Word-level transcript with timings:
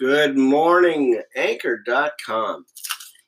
Good 0.00 0.38
morning, 0.38 1.20
anchor.com. 1.36 2.64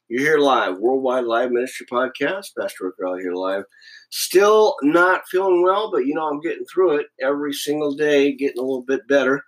You're 0.09 0.21
here 0.21 0.39
live, 0.39 0.79
Worldwide 0.79 1.25
Live 1.25 1.51
Ministry 1.51 1.85
Podcast. 1.85 2.47
Pastor 2.59 2.95
Rick 2.99 3.21
here 3.21 3.35
live. 3.35 3.65
Still 4.09 4.77
not 4.81 5.29
feeling 5.29 5.63
well, 5.63 5.91
but 5.91 6.07
you 6.07 6.15
know, 6.15 6.27
I'm 6.27 6.41
getting 6.41 6.65
through 6.65 6.93
it 6.93 7.09
every 7.21 7.53
single 7.53 7.95
day, 7.95 8.33
getting 8.33 8.59
a 8.59 8.63
little 8.63 8.85
bit 8.85 9.07
better. 9.07 9.45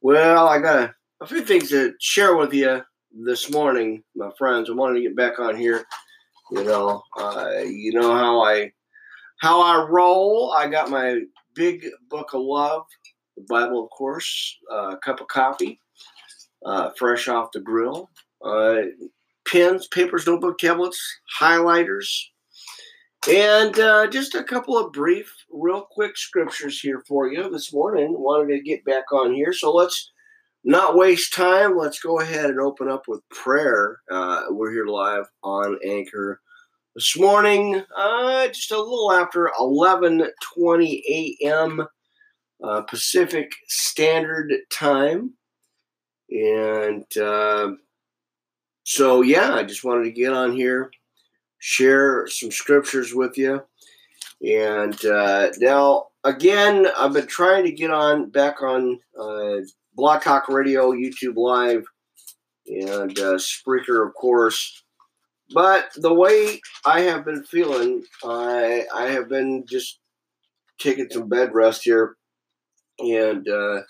Well, 0.00 0.48
I 0.48 0.58
got 0.58 0.76
a, 0.76 0.94
a 1.20 1.26
few 1.26 1.42
things 1.42 1.68
to 1.68 1.92
share 2.00 2.36
with 2.36 2.54
you 2.54 2.80
this 3.12 3.50
morning, 3.50 4.02
my 4.14 4.30
friends. 4.38 4.70
I 4.70 4.72
wanted 4.72 4.94
to 4.94 5.02
get 5.02 5.14
back 5.14 5.38
on 5.38 5.56
here. 5.56 5.84
You 6.52 6.64
know, 6.64 7.02
uh, 7.18 7.50
you 7.66 7.92
know 7.92 8.14
how 8.14 8.40
I 8.40 8.72
how 9.42 9.60
I 9.60 9.86
roll. 9.90 10.54
I 10.56 10.68
got 10.68 10.88
my 10.88 11.20
big 11.54 11.86
book 12.08 12.32
of 12.32 12.40
love, 12.40 12.86
the 13.36 13.44
Bible, 13.46 13.84
of 13.84 13.90
course, 13.90 14.56
uh, 14.72 14.92
a 14.92 14.98
cup 15.04 15.20
of 15.20 15.28
coffee, 15.28 15.78
uh, 16.64 16.90
fresh 16.98 17.28
off 17.28 17.52
the 17.52 17.60
grill, 17.60 18.10
uh, 18.44 18.82
pens, 19.46 19.86
papers, 19.88 20.26
notebook, 20.26 20.58
tablets, 20.58 21.00
highlighters, 21.40 22.08
and 23.28 23.78
uh, 23.78 24.06
just 24.06 24.34
a 24.34 24.44
couple 24.44 24.78
of 24.78 24.92
brief, 24.92 25.32
real 25.50 25.86
quick 25.90 26.16
scriptures 26.16 26.80
here 26.80 27.02
for 27.08 27.28
you 27.32 27.50
this 27.50 27.72
morning. 27.72 28.14
Wanted 28.16 28.56
to 28.56 28.62
get 28.62 28.84
back 28.84 29.12
on 29.12 29.34
here, 29.34 29.52
so 29.52 29.72
let's 29.72 30.12
not 30.62 30.96
waste 30.96 31.34
time. 31.34 31.76
Let's 31.76 32.00
go 32.00 32.20
ahead 32.20 32.50
and 32.50 32.60
open 32.60 32.88
up 32.88 33.04
with 33.08 33.28
prayer. 33.30 33.98
Uh, 34.10 34.44
we're 34.50 34.72
here 34.72 34.86
live 34.86 35.24
on 35.42 35.78
Anchor 35.84 36.40
this 36.96 37.16
morning, 37.18 37.82
uh, 37.96 38.48
just 38.48 38.72
a 38.72 38.78
little 38.78 39.12
after 39.12 39.50
11:20 39.60 41.02
a.m. 41.42 41.86
Uh, 42.64 42.80
Pacific 42.82 43.52
Standard 43.68 44.52
Time, 44.72 45.34
and 46.30 47.04
uh, 47.16 47.72
so 48.84 49.22
yeah, 49.22 49.54
I 49.54 49.64
just 49.64 49.84
wanted 49.84 50.04
to 50.04 50.12
get 50.12 50.32
on 50.32 50.52
here, 50.52 50.90
share 51.58 52.26
some 52.28 52.50
scriptures 52.50 53.14
with 53.14 53.36
you, 53.36 53.62
and 54.42 55.04
uh, 55.04 55.50
now 55.58 56.06
again, 56.24 56.86
I've 56.96 57.12
been 57.12 57.26
trying 57.26 57.64
to 57.64 57.72
get 57.72 57.90
on 57.90 58.30
back 58.30 58.62
on 58.62 58.98
uh, 59.18 59.58
Blog 59.94 60.22
Talk 60.22 60.48
Radio, 60.48 60.92
YouTube 60.92 61.36
Live, 61.36 61.84
and 62.66 63.18
uh, 63.18 63.38
Spreaker, 63.38 64.06
of 64.06 64.14
course. 64.14 64.82
But 65.54 65.90
the 65.96 66.12
way 66.12 66.60
I 66.84 67.00
have 67.02 67.24
been 67.24 67.44
feeling, 67.44 68.04
I 68.24 68.84
I 68.94 69.04
have 69.06 69.28
been 69.28 69.64
just 69.68 70.00
taking 70.78 71.08
some 71.10 71.28
bed 71.28 71.54
rest 71.54 71.84
here, 71.84 72.16
and 72.98 73.48
uh, 73.48 73.82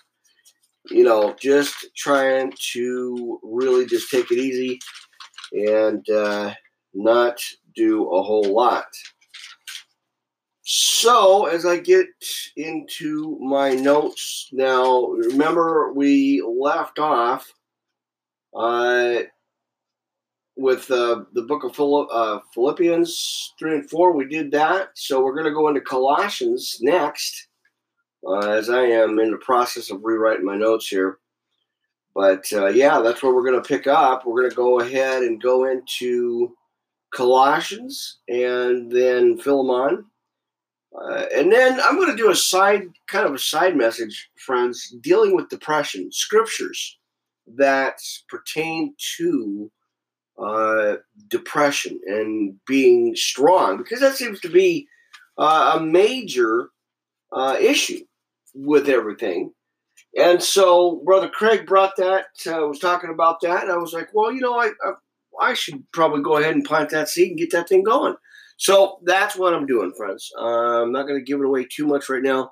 you 0.89 1.03
know, 1.03 1.35
just 1.39 1.87
trying 1.95 2.53
to 2.73 3.39
really 3.43 3.85
just 3.85 4.09
take 4.09 4.31
it 4.31 4.37
easy 4.37 4.79
and 5.51 6.07
uh, 6.09 6.53
not 6.93 7.39
do 7.75 8.09
a 8.09 8.21
whole 8.21 8.53
lot. 8.53 8.85
So, 10.69 11.45
as 11.45 11.65
I 11.65 11.77
get 11.77 12.07
into 12.57 13.37
my 13.39 13.73
notes 13.73 14.49
now, 14.51 15.05
remember 15.05 15.93
we 15.93 16.43
left 16.45 16.99
off 16.99 17.53
uh, 18.53 19.19
with 20.57 20.91
uh, 20.91 21.23
the 21.31 21.43
book 21.43 21.63
of 21.63 21.79
uh, 22.11 22.39
Philippians 22.53 23.53
3 23.57 23.75
and 23.75 23.89
4. 23.89 24.11
We 24.11 24.27
did 24.27 24.51
that. 24.51 24.89
So, 24.95 25.23
we're 25.23 25.35
going 25.35 25.45
to 25.45 25.53
go 25.53 25.69
into 25.69 25.79
Colossians 25.79 26.79
next, 26.81 27.46
uh, 28.25 28.49
as 28.49 28.69
I 28.69 28.83
am 28.83 29.19
in 29.19 29.31
the 29.31 29.37
process 29.37 29.91
of 29.91 30.03
rewriting 30.03 30.45
my 30.45 30.55
notes 30.55 30.87
here. 30.87 31.17
But 32.15 32.45
uh, 32.53 32.67
yeah, 32.67 33.01
that's 33.01 33.21
where 33.21 33.33
we're 33.33 33.49
going 33.49 33.61
to 33.61 33.67
pick 33.67 33.85
up. 33.85 34.25
We're 34.25 34.41
going 34.41 34.49
to 34.49 34.55
go 34.55 34.79
ahead 34.79 35.23
and 35.23 35.41
go 35.41 35.65
into 35.65 36.55
Colossians 37.13 38.19
and 38.27 38.91
then 38.91 39.37
Philemon 39.37 40.05
uh, 40.99 41.25
and 41.35 41.51
then 41.51 41.79
I'm 41.79 41.95
going 41.95 42.09
to 42.09 42.21
do 42.21 42.31
a 42.31 42.35
side, 42.35 42.83
kind 43.07 43.27
of 43.27 43.33
a 43.33 43.39
side 43.39 43.75
message, 43.75 44.29
friends, 44.37 44.95
dealing 45.01 45.35
with 45.35 45.49
depression, 45.49 46.11
scriptures 46.11 46.97
that 47.55 47.99
pertain 48.27 48.95
to 49.17 49.71
uh, 50.43 50.95
depression 51.27 51.99
and 52.07 52.55
being 52.65 53.15
strong, 53.15 53.77
because 53.77 53.99
that 53.99 54.15
seems 54.15 54.39
to 54.41 54.49
be 54.49 54.87
uh, 55.37 55.77
a 55.77 55.81
major 55.81 56.69
uh, 57.31 57.57
issue 57.59 57.99
with 58.53 58.89
everything. 58.89 59.51
And 60.17 60.41
so, 60.41 61.01
Brother 61.05 61.29
Craig 61.29 61.65
brought 61.67 61.95
that, 61.97 62.25
uh, 62.47 62.67
was 62.67 62.79
talking 62.79 63.09
about 63.09 63.41
that, 63.41 63.63
and 63.63 63.71
I 63.71 63.77
was 63.77 63.93
like, 63.93 64.09
well, 64.13 64.31
you 64.31 64.41
know, 64.41 64.59
I, 64.59 64.71
I, 64.83 65.49
I 65.49 65.53
should 65.53 65.83
probably 65.91 66.23
go 66.23 66.37
ahead 66.37 66.55
and 66.55 66.65
plant 66.65 66.89
that 66.89 67.09
seed 67.09 67.29
and 67.29 67.37
get 67.37 67.51
that 67.51 67.69
thing 67.69 67.83
going. 67.83 68.15
So 68.57 68.99
that's 69.03 69.35
what 69.35 69.53
I'm 69.53 69.67
doing, 69.67 69.93
friends. 69.95 70.31
Uh, 70.37 70.81
I'm 70.81 70.91
not 70.91 71.07
going 71.07 71.19
to 71.19 71.25
give 71.25 71.39
it 71.39 71.45
away 71.45 71.65
too 71.65 71.85
much 71.85 72.09
right 72.09 72.23
now, 72.23 72.51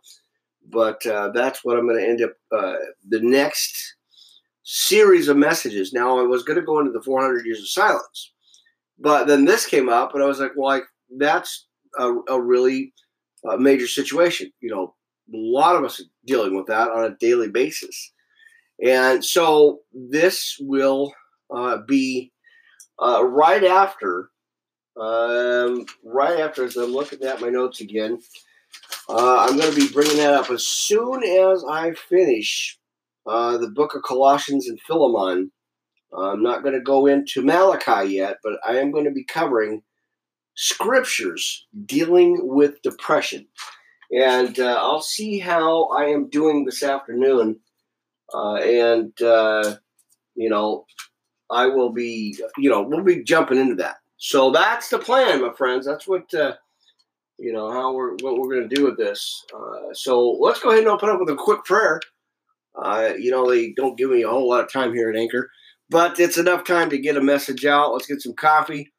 but 0.70 1.04
uh, 1.08 1.32
that's 1.34 1.66
what 1.66 1.78
I'm 1.78 1.88
going 1.88 2.00
to 2.00 2.08
end 2.08 2.22
up 2.22 2.34
uh, 2.56 2.76
the 3.10 3.22
next 3.22 3.96
series 4.64 5.28
of 5.28 5.38
messages. 5.38 5.94
Now, 5.94 6.20
I 6.20 6.24
was 6.24 6.44
going 6.44 6.60
to 6.60 6.66
go 6.66 6.80
into 6.80 6.92
the 6.92 7.02
400 7.02 7.46
years 7.46 7.60
of 7.60 7.70
silence, 7.70 8.34
but 9.00 9.26
then 9.26 9.46
this 9.46 9.66
came 9.66 9.90
up, 9.90 10.14
and 10.14 10.24
I 10.24 10.28
was 10.28 10.40
like, 10.40 10.52
well, 10.56 10.68
like, 10.68 10.86
that's 11.18 11.68
a, 11.98 12.14
a 12.30 12.40
really 12.40 12.94
uh, 13.48 13.58
major 13.58 13.88
situation. 13.88 14.52
You 14.62 14.72
know, 14.72 14.96
a 15.34 15.38
lot 15.38 15.76
of 15.76 15.84
us 15.84 16.00
are 16.00 16.06
dealing 16.26 16.56
with 16.56 16.68
that 16.68 16.90
on 16.90 17.06
a 17.06 17.16
daily 17.18 17.50
basis. 17.50 18.14
And 18.84 19.24
so 19.24 19.80
this 19.94 20.58
will 20.60 21.14
uh, 21.56 21.78
be 21.88 22.32
uh, 23.02 23.24
right 23.26 23.64
after 23.64 24.30
um, 24.98 25.86
right 26.06 26.40
after, 26.40 26.64
as 26.64 26.78
I'm 26.78 26.92
looking 26.92 27.22
at 27.24 27.42
my 27.42 27.50
notes 27.50 27.82
again, 27.82 28.20
uh, 29.10 29.46
I'm 29.46 29.58
going 29.58 29.74
to 29.74 29.80
be 29.80 29.92
bringing 29.92 30.18
that 30.18 30.34
up 30.34 30.50
as 30.50 30.66
soon 30.66 31.24
as 31.24 31.64
I 31.70 31.94
finish 31.94 32.80
uh, 33.28 33.58
the 33.58 33.70
book 33.70 33.96
of 33.96 34.04
Colossians 34.04 34.70
and 34.70 34.80
Philemon. 34.82 35.52
I'm 36.18 36.42
not 36.42 36.64
going 36.64 36.76
to 36.76 36.82
go 36.82 37.08
into 37.08 37.42
Malachi 37.42 38.16
yet, 38.16 38.38
but 38.42 38.54
I 38.66 38.78
am 38.78 38.92
going 38.92 39.04
to 39.06 39.12
be 39.12 39.26
covering 39.26 39.82
scriptures 40.56 41.66
dealing 41.86 42.40
with 42.42 42.82
depression. 42.82 43.48
And 44.12 44.60
uh, 44.60 44.78
I'll 44.80 45.02
see 45.02 45.40
how 45.40 45.86
I 45.86 46.06
am 46.06 46.30
doing 46.30 46.66
this 46.66 46.84
afternoon. 46.84 47.60
Uh, 48.34 48.56
and, 48.56 49.22
uh, 49.22 49.76
you 50.36 50.50
know, 50.50 50.86
I 51.52 51.68
will 51.68 51.92
be, 51.92 52.38
you 52.58 52.70
know, 52.70 52.82
we'll 52.82 53.04
be 53.04 53.24
jumping 53.24 53.60
into 53.60 53.76
that. 53.76 53.98
So 54.18 54.52
that's 54.52 54.90
the 54.90 55.00
plan, 55.00 55.42
my 55.42 55.54
friends. 55.54 55.86
That's 55.86 56.08
what 56.08 56.34
uh, 56.34 56.56
you 57.38 57.52
know 57.52 57.72
how 57.72 57.94
we're 57.94 58.12
what 58.22 58.38
we're 58.38 58.56
going 58.56 58.70
to 58.70 58.76
do 58.76 58.86
with 58.86 58.98
this. 58.98 59.46
Uh, 59.54 59.94
so 59.94 60.32
let's 60.32 60.60
go 60.60 60.70
ahead 60.70 60.80
and 60.80 60.88
open 60.88 61.10
up 61.10 61.20
with 61.20 61.30
a 61.30 61.36
quick 61.36 61.64
prayer. 61.66 62.00
Uh, 62.76 63.14
you 63.18 63.32
know 63.32 63.50
they 63.50 63.74
don't 63.74 63.98
give 63.98 64.10
me 64.10 64.24
a 64.24 64.30
whole 64.30 64.50
lot 64.50 64.64
of 64.64 64.72
time 64.72 64.94
here 64.94 65.10
at 65.10 65.16
Anchor, 65.16 65.50
but 65.90 66.20
it's 66.20 66.38
enough 66.38 66.64
time 66.64 66.90
to 66.90 66.98
get 66.98 67.18
a 67.18 67.22
message 67.22 67.66
out. 67.66 67.92
Let's 67.92 68.08
get 68.08 68.22
some 68.22 68.34
coffee, 68.34 68.92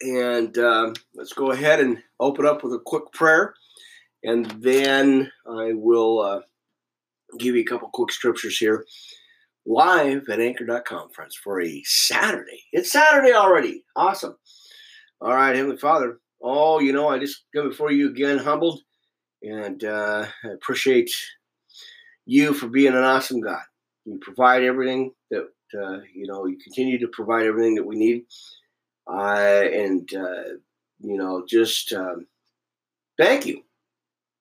and 0.00 0.56
um, 0.58 0.94
let's 1.14 1.32
go 1.32 1.50
ahead 1.50 1.80
and 1.80 2.02
open 2.20 2.46
up 2.46 2.62
with 2.62 2.72
a 2.72 2.80
quick 2.84 3.12
prayer, 3.12 3.54
and 4.22 4.46
then 4.62 5.30
I 5.46 5.72
will 5.74 6.20
uh, 6.20 6.40
give 7.38 7.54
you 7.54 7.62
a 7.62 7.66
couple 7.66 7.88
quick 7.92 8.12
scriptures 8.12 8.58
here 8.58 8.84
live 9.66 10.28
at 10.28 10.40
anchor.com, 10.40 11.10
friends, 11.10 11.36
for 11.36 11.60
a 11.60 11.82
Saturday. 11.84 12.64
It's 12.72 12.92
Saturday 12.92 13.32
already. 13.32 13.84
Awesome. 13.96 14.36
All 15.20 15.34
right, 15.34 15.56
Heavenly 15.56 15.78
Father. 15.78 16.18
Oh, 16.42 16.80
you 16.80 16.92
know, 16.92 17.08
I 17.08 17.18
just 17.18 17.44
come 17.54 17.70
before 17.70 17.90
you 17.90 18.10
again, 18.10 18.38
humbled, 18.38 18.82
and 19.42 19.82
uh, 19.82 20.26
I 20.44 20.48
appreciate 20.48 21.10
you 22.26 22.52
for 22.52 22.68
being 22.68 22.92
an 22.92 23.04
awesome 23.04 23.40
God. 23.40 23.62
You 24.04 24.18
provide 24.20 24.62
everything 24.62 25.12
that, 25.30 25.48
uh, 25.74 26.00
you 26.14 26.26
know, 26.26 26.46
you 26.46 26.58
continue 26.58 26.98
to 26.98 27.08
provide 27.08 27.46
everything 27.46 27.74
that 27.76 27.86
we 27.86 27.96
need. 27.96 28.26
Uh, 29.06 29.64
and, 29.72 30.08
uh, 30.14 30.54
you 31.00 31.16
know, 31.16 31.44
just 31.46 31.92
um, 31.92 32.26
thank 33.18 33.46
you. 33.46 33.62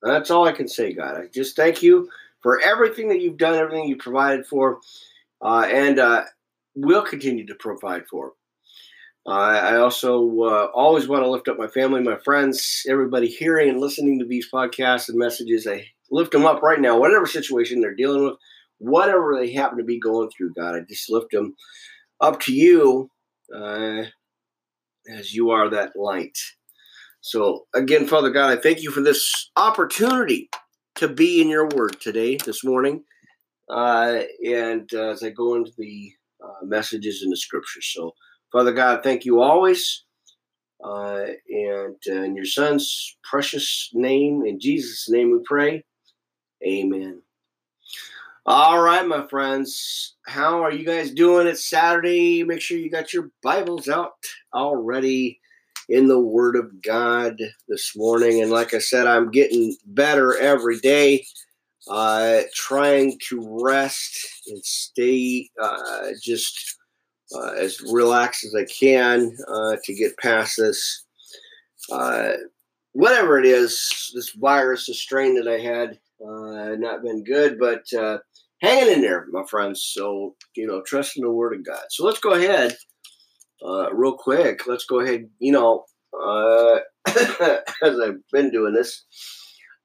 That's 0.02 0.32
all 0.32 0.48
I 0.48 0.52
can 0.52 0.68
say, 0.68 0.94
God. 0.94 1.18
I 1.18 1.28
just 1.34 1.56
thank 1.56 1.82
you 1.82 2.10
for 2.42 2.60
everything 2.62 3.08
that 3.10 3.22
you've 3.22 3.38
done, 3.38 3.56
everything 3.56 3.88
you 3.88 3.96
provided 3.96 4.46
for 4.46 4.80
uh, 5.42 5.66
and 5.70 6.00
uh, 6.00 6.24
will 6.76 7.04
continue 7.04 7.46
to 7.46 7.56
provide 7.56 8.08
for. 8.08 8.34
Uh, 9.26 9.30
I 9.30 9.76
also 9.78 10.20
uh, 10.42 10.68
always 10.74 11.08
want 11.08 11.24
to 11.24 11.30
lift 11.30 11.48
up 11.48 11.58
my 11.58 11.68
family, 11.68 12.02
my 12.02 12.18
friends, 12.18 12.84
everybody 12.90 13.28
hearing 13.28 13.70
and 13.70 13.80
listening 13.80 14.20
to 14.20 14.26
these 14.26 14.50
podcasts 14.52 15.08
and 15.08 15.18
messages. 15.18 15.66
I 15.66 15.86
lift 16.12 16.34
them 16.34 16.46
up 16.46 16.62
right 16.62 16.82
now, 16.82 17.00
whatever 17.00 17.26
situation 17.26 17.80
they're 17.80 17.96
dealing 17.96 18.26
with, 18.26 18.36
whatever 18.80 19.38
they 19.40 19.54
happen 19.54 19.78
to 19.78 19.84
be 19.86 20.00
going 20.00 20.30
through, 20.30 20.54
God. 20.54 20.76
I 20.76 20.82
just 20.82 21.10
lift 21.10 21.32
them 21.32 21.56
up 22.20 22.42
to 22.42 22.54
you 22.54 23.10
uh, 23.56 24.04
as 25.10 25.34
you 25.34 25.52
are 25.52 25.70
that 25.70 25.92
light. 25.96 26.38
So, 27.22 27.66
again, 27.76 28.08
Father 28.08 28.30
God, 28.32 28.58
I 28.58 28.62
thank 28.62 28.82
you 28.84 28.92
for 28.92 29.02
this 29.02 29.52
opportunity 29.56 30.50
to 30.96 31.08
be 31.08 31.42
in 31.42 31.50
your 31.50 31.68
word 31.70 32.00
today, 32.02 32.38
this 32.38 32.64
morning. 32.64 33.04
uh, 33.70 34.22
and 34.46 34.90
uh, 34.94 35.10
as 35.10 35.24
I 35.24 35.30
go 35.30 35.56
into 35.56 35.72
the 35.78 36.12
uh, 36.44 36.66
messages 36.66 37.22
in 37.24 37.30
the 37.30 37.38
scriptures. 37.38 37.92
So, 37.94 38.12
Father 38.52 38.74
God, 38.74 39.04
thank 39.04 39.26
you 39.26 39.42
always. 39.42 40.04
Uh, 40.84 41.26
and 41.50 41.96
uh, 42.10 42.24
in 42.24 42.36
your 42.36 42.46
son's 42.46 43.18
precious 43.24 43.90
name, 43.94 44.44
in 44.46 44.60
Jesus' 44.60 45.08
name 45.10 45.32
we 45.32 45.40
pray. 45.46 45.84
Amen. 46.68 47.22
All 48.46 48.82
right, 48.82 49.08
my 49.08 49.26
friends. 49.28 50.16
How 50.28 50.62
are 50.62 50.72
you 50.74 50.86
guys 50.86 51.12
doing? 51.12 51.48
It's 51.48 51.70
Saturday. 51.70 52.44
Make 52.44 52.60
sure 52.60 52.78
you 52.78 52.92
got 52.92 53.14
your 53.14 53.32
Bibles 53.42 53.88
out 53.88 54.12
already 54.54 55.40
in 55.88 56.10
the 56.10 56.20
Word 56.20 56.58
of 56.58 56.82
God 56.82 57.38
this 57.70 57.94
morning. 57.96 58.42
And 58.42 58.52
like 58.52 58.74
I 58.74 58.80
said, 58.80 59.08
I'm 59.08 59.32
getting 59.32 59.78
better 59.86 60.38
every 60.38 60.78
day, 60.80 61.26
uh, 61.90 62.42
trying 62.54 63.18
to 63.30 63.48
rest 63.64 64.14
and 64.48 64.62
stay 64.66 65.50
uh, 65.62 66.10
just 66.22 66.76
uh, 67.34 67.54
as 67.54 67.80
relaxed 67.94 68.44
as 68.44 68.56
I 68.56 68.66
can 68.66 69.38
uh, 69.48 69.78
to 69.86 69.94
get 69.94 70.18
past 70.18 70.58
this. 70.58 71.06
Uh, 71.90 72.34
whatever 72.92 73.40
it 73.40 73.46
is, 73.46 74.12
this 74.14 74.32
virus, 74.32 74.88
the 74.88 74.94
strain 74.94 75.34
that 75.36 75.48
I 75.48 75.60
had, 75.60 75.98
uh, 76.22 76.76
not 76.76 77.04
been 77.04 77.24
good, 77.24 77.58
but 77.58 77.86
hanging 78.64 78.94
in 78.94 79.02
there, 79.02 79.28
my 79.30 79.44
friends. 79.48 79.84
So, 79.94 80.36
you 80.56 80.66
know, 80.66 80.82
trust 80.82 81.18
in 81.18 81.24
the 81.24 81.30
Word 81.30 81.54
of 81.54 81.66
God. 81.66 81.84
So 81.90 82.06
let's 82.06 82.20
go 82.20 82.34
ahead, 82.34 82.76
uh, 83.64 83.94
real 83.94 84.18
quick. 84.18 84.66
Let's 84.66 84.86
go 84.86 85.02
ahead, 85.02 85.30
you 85.40 85.52
know, 85.52 85.84
uh, 86.20 86.80
as 87.08 88.00
I've 88.00 88.22
been 88.32 88.50
doing 88.52 88.74
this, 88.74 89.04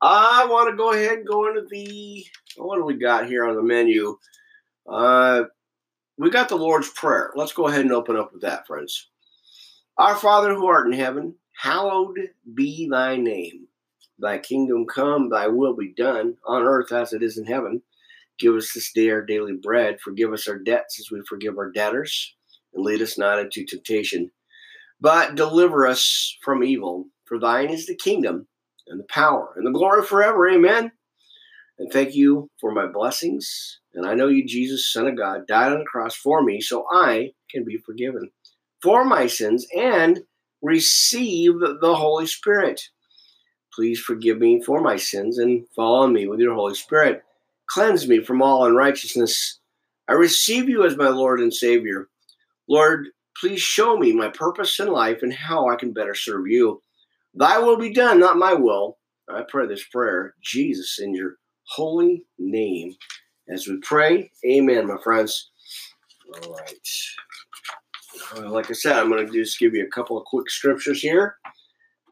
I 0.01 0.47
want 0.49 0.71
to 0.71 0.77
go 0.77 0.93
ahead 0.93 1.19
and 1.19 1.27
go 1.27 1.49
into 1.49 1.67
the, 1.69 2.25
what 2.57 2.77
do 2.77 2.85
we 2.85 2.95
got 2.95 3.27
here 3.27 3.45
on 3.47 3.57
the 3.57 3.63
menu? 3.63 4.17
Uh, 4.89 5.45
we 6.17 6.31
got 6.31 6.49
the 6.49 6.57
Lord's 6.57 6.91
Prayer. 6.91 7.33
Let's 7.35 7.53
go 7.53 7.67
ahead 7.67 7.81
and 7.81 7.93
open 7.93 8.17
up 8.17 8.33
with 8.33 8.43
that, 8.43 8.67
friends. 8.67 9.09
Our 9.97 10.15
Father 10.15 10.55
who 10.55 10.67
art 10.67 10.87
in 10.87 10.93
heaven, 10.93 11.35
hallowed 11.61 12.17
be 12.55 12.89
thy 12.89 13.17
name. 13.17 13.67
Thy 14.21 14.39
kingdom 14.39 14.87
come, 14.87 15.31
thy 15.31 15.49
will 15.49 15.75
be 15.75 15.93
done, 15.97 16.37
on 16.47 16.63
earth 16.63 16.93
as 16.93 17.13
it 17.13 17.23
is 17.23 17.39
in 17.39 17.47
heaven. 17.47 17.83
Give 18.39 18.55
us 18.55 18.73
this 18.73 18.93
day 18.93 19.11
our 19.11 19.25
daily 19.25 19.55
bread. 19.61 19.99
Forgive 20.01 20.33
us 20.33 20.49
our 20.49 20.59
debts 20.59 21.01
as 21.01 21.11
we 21.11 21.21
forgive 21.29 21.59
our 21.59 21.71
debtors. 21.71 22.35
And 22.75 22.85
lead 22.85 23.03
us 23.03 23.19
not 23.19 23.39
into 23.39 23.65
temptation, 23.65 24.31
but 25.01 25.35
deliver 25.35 25.87
us 25.87 26.37
from 26.43 26.63
evil. 26.63 27.07
For 27.25 27.39
thine 27.39 27.71
is 27.71 27.87
the 27.87 27.97
kingdom, 27.97 28.47
and 28.87 29.01
the 29.01 29.07
power, 29.09 29.53
and 29.57 29.67
the 29.67 29.71
glory 29.71 30.03
forever. 30.03 30.49
Amen. 30.49 30.93
And 31.79 31.93
thank 31.93 32.15
you 32.15 32.51
for 32.61 32.73
my 32.73 32.87
blessings. 32.87 33.81
And 33.95 34.07
I 34.07 34.15
know 34.15 34.29
you, 34.29 34.47
Jesus, 34.47 34.93
Son 34.93 35.07
of 35.07 35.17
God, 35.17 35.47
died 35.47 35.73
on 35.73 35.81
the 35.81 35.85
cross 35.85 36.15
for 36.15 36.43
me 36.43 36.61
so 36.61 36.87
I 36.93 37.31
can 37.51 37.65
be 37.65 37.79
forgiven 37.79 38.31
for 38.83 39.05
my 39.05 39.27
sins 39.27 39.67
and 39.77 40.21
receive 40.63 41.55
the 41.59 41.95
Holy 41.95 42.27
Spirit. 42.27 42.81
Please 43.73 44.01
forgive 44.01 44.39
me 44.39 44.61
for 44.63 44.81
my 44.81 44.97
sins 44.97 45.39
and 45.39 45.65
fall 45.75 46.03
on 46.03 46.13
me 46.13 46.27
with 46.27 46.41
your 46.41 46.55
Holy 46.55 46.75
Spirit. 46.75 47.23
Cleanse 47.71 48.09
me 48.09 48.23
from 48.23 48.43
all 48.43 48.65
unrighteousness. 48.65 49.61
I 50.09 50.15
receive 50.15 50.69
you 50.69 50.85
as 50.85 50.97
my 50.97 51.09
Lord 51.09 51.41
and 51.41 51.53
Savior. 51.53 52.09
Lord, 52.69 53.09
please 53.41 53.61
show 53.61 53.97
me 53.97 54.13
my 54.13 54.29
purpose 54.29 54.79
in 54.81 54.89
life 54.89 55.19
and 55.23 55.33
how 55.33 55.69
I 55.69 55.77
can 55.77 55.93
better 55.93 56.15
serve 56.15 56.47
you. 56.47 56.83
Thy 57.35 57.59
will 57.59 57.77
be 57.77 57.93
done, 57.93 58.19
not 58.19 58.37
my 58.37 58.55
will. 58.55 58.99
I 59.29 59.43
pray 59.49 59.67
this 59.67 59.85
prayer, 59.85 60.35
Jesus, 60.43 60.99
in 60.99 61.15
your 61.15 61.37
holy 61.67 62.25
name. 62.39 62.95
As 63.49 63.67
we 63.67 63.79
pray, 63.83 64.31
amen, 64.47 64.87
my 64.87 64.97
friends. 65.03 65.51
All 66.43 66.53
right. 66.53 66.89
Uh, 68.37 68.51
like 68.51 68.71
I 68.71 68.75
said, 68.75 68.97
I'm 68.97 69.11
going 69.11 69.27
to 69.27 69.33
just 69.33 69.59
give 69.59 69.75
you 69.75 69.85
a 69.85 69.91
couple 69.91 70.19
of 70.19 70.25
quick 70.25 70.51
scriptures 70.51 71.01
here. 71.01 71.37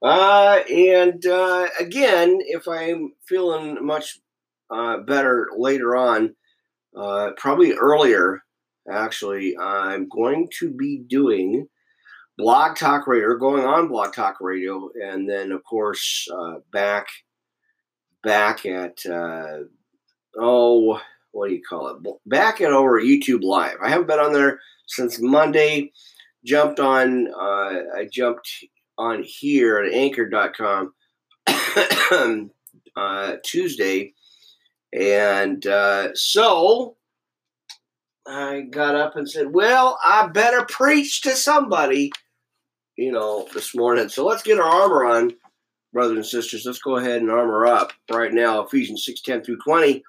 Uh, 0.03 0.61
and 0.71 1.25
uh, 1.27 1.69
again, 1.81 2.39
if 2.43 2.69
I'm 2.69 3.13
feeling 3.27 3.85
much 3.85 4.21
uh, 4.71 4.99
better 4.99 5.49
later 5.57 5.97
on, 5.97 6.35
uh, 6.97 7.31
probably 7.37 7.73
earlier, 7.75 8.43
actually, 8.91 9.57
I'm 9.59 10.09
going 10.09 10.49
to 10.59 10.71
be 10.71 10.99
doing 10.99 11.69
Blog 12.39 12.77
Talk 12.77 13.07
Radio, 13.07 13.37
going 13.37 13.65
on 13.65 13.89
Blog 13.89 14.13
Talk 14.13 14.37
Radio, 14.41 14.91
and 15.03 15.29
then 15.29 15.53
of 15.53 15.65
course 15.65 16.29
uh, 16.35 16.57
back 16.71 17.07
back 18.23 18.67
at 18.67 18.99
uh, 19.07 19.61
oh, 20.39 21.01
what 21.33 21.49
do 21.49 21.55
you 21.55 21.63
call 21.63 21.89
it? 21.89 22.03
Back 22.27 22.61
at 22.61 22.73
over 22.73 23.01
YouTube 23.01 23.43
Live. 23.43 23.77
I 23.83 23.89
haven't 23.89 24.09
been 24.09 24.19
on 24.19 24.33
there 24.33 24.61
since 24.87 25.21
Monday. 25.21 25.93
Jumped 26.45 26.79
on. 26.79 27.29
Uh, 27.29 27.81
I 27.97 28.09
jumped 28.13 28.49
on 28.99 29.23
here 29.25 29.79
at 29.79 29.93
anchor.com 29.93 30.93
uh, 32.97 33.37
Tuesday. 33.43 34.13
And 34.93 35.67
uh, 35.67 36.15
so 36.15 36.97
I 38.27 38.63
got 38.63 38.95
up 38.95 39.17
and 39.17 39.29
said, 39.29 39.53
Well, 39.53 39.99
I 40.05 40.27
better 40.29 40.65
preach 40.65 41.23
to 41.23 41.31
somebody, 41.31 42.13
you 42.97 43.13
know, 43.13 43.49
this 43.55 43.75
morning. 43.75 44.09
So 44.09 44.27
let's 44.27 44.43
get 44.43 44.59
our 44.59 44.65
armor 44.65 45.05
on, 45.05 45.35
brothers 45.93 46.17
and 46.17 46.27
sisters. 46.27 46.65
Let's 46.65 46.79
go 46.79 46.97
ahead 46.97 47.21
and 47.21 47.31
armor 47.31 47.67
up 47.67 47.93
right 48.11 48.33
now. 48.33 48.63
Ephesians 48.63 49.05
6 49.05 49.21
10 49.23 49.43
through 49.43 49.59
20. 49.59 50.03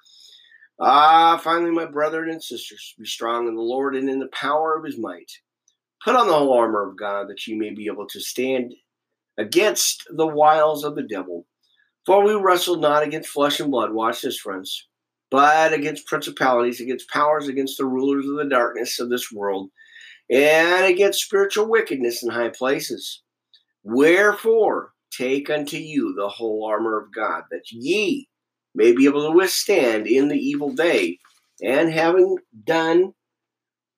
Ah, 0.80 1.40
finally, 1.42 1.72
my 1.72 1.86
brethren 1.86 2.30
and 2.30 2.42
sisters, 2.42 2.94
be 2.98 3.04
strong 3.04 3.48
in 3.48 3.56
the 3.56 3.62
Lord 3.62 3.96
and 3.96 4.08
in 4.08 4.20
the 4.20 4.28
power 4.28 4.76
of 4.76 4.84
his 4.84 4.96
might. 4.96 5.30
Put 6.04 6.14
on 6.14 6.28
the 6.28 6.34
whole 6.34 6.52
armor 6.52 6.88
of 6.88 6.96
God 6.96 7.28
that 7.28 7.46
you 7.46 7.56
may 7.56 7.70
be 7.70 7.86
able 7.86 8.06
to 8.06 8.20
stand 8.20 8.72
against 9.36 10.04
the 10.10 10.26
wiles 10.26 10.84
of 10.84 10.94
the 10.94 11.02
devil. 11.02 11.46
For 12.08 12.24
we 12.24 12.32
wrestle 12.32 12.76
not 12.76 13.02
against 13.02 13.28
flesh 13.28 13.60
and 13.60 13.70
blood, 13.70 13.92
watch 13.92 14.22
this, 14.22 14.38
friends, 14.38 14.88
but 15.30 15.74
against 15.74 16.06
principalities, 16.06 16.80
against 16.80 17.10
powers, 17.10 17.48
against 17.48 17.76
the 17.76 17.84
rulers 17.84 18.26
of 18.26 18.36
the 18.36 18.48
darkness 18.48 18.98
of 18.98 19.10
this 19.10 19.30
world, 19.30 19.68
and 20.30 20.86
against 20.86 21.22
spiritual 21.22 21.68
wickedness 21.68 22.22
in 22.22 22.30
high 22.30 22.48
places. 22.48 23.22
Wherefore, 23.82 24.92
take 25.10 25.50
unto 25.50 25.76
you 25.76 26.14
the 26.14 26.30
whole 26.30 26.64
armor 26.64 26.98
of 26.98 27.12
God, 27.14 27.42
that 27.50 27.70
ye 27.70 28.30
may 28.74 28.92
be 28.92 29.04
able 29.04 29.30
to 29.30 29.36
withstand 29.36 30.06
in 30.06 30.28
the 30.28 30.38
evil 30.38 30.70
day, 30.72 31.18
and 31.62 31.92
having 31.92 32.38
done 32.64 33.12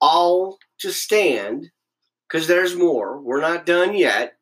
all 0.00 0.58
to 0.80 0.90
stand, 0.90 1.70
because 2.28 2.48
there's 2.48 2.74
more. 2.74 3.20
We're 3.20 3.40
not 3.40 3.66
done 3.66 3.96
yet. 3.96 4.32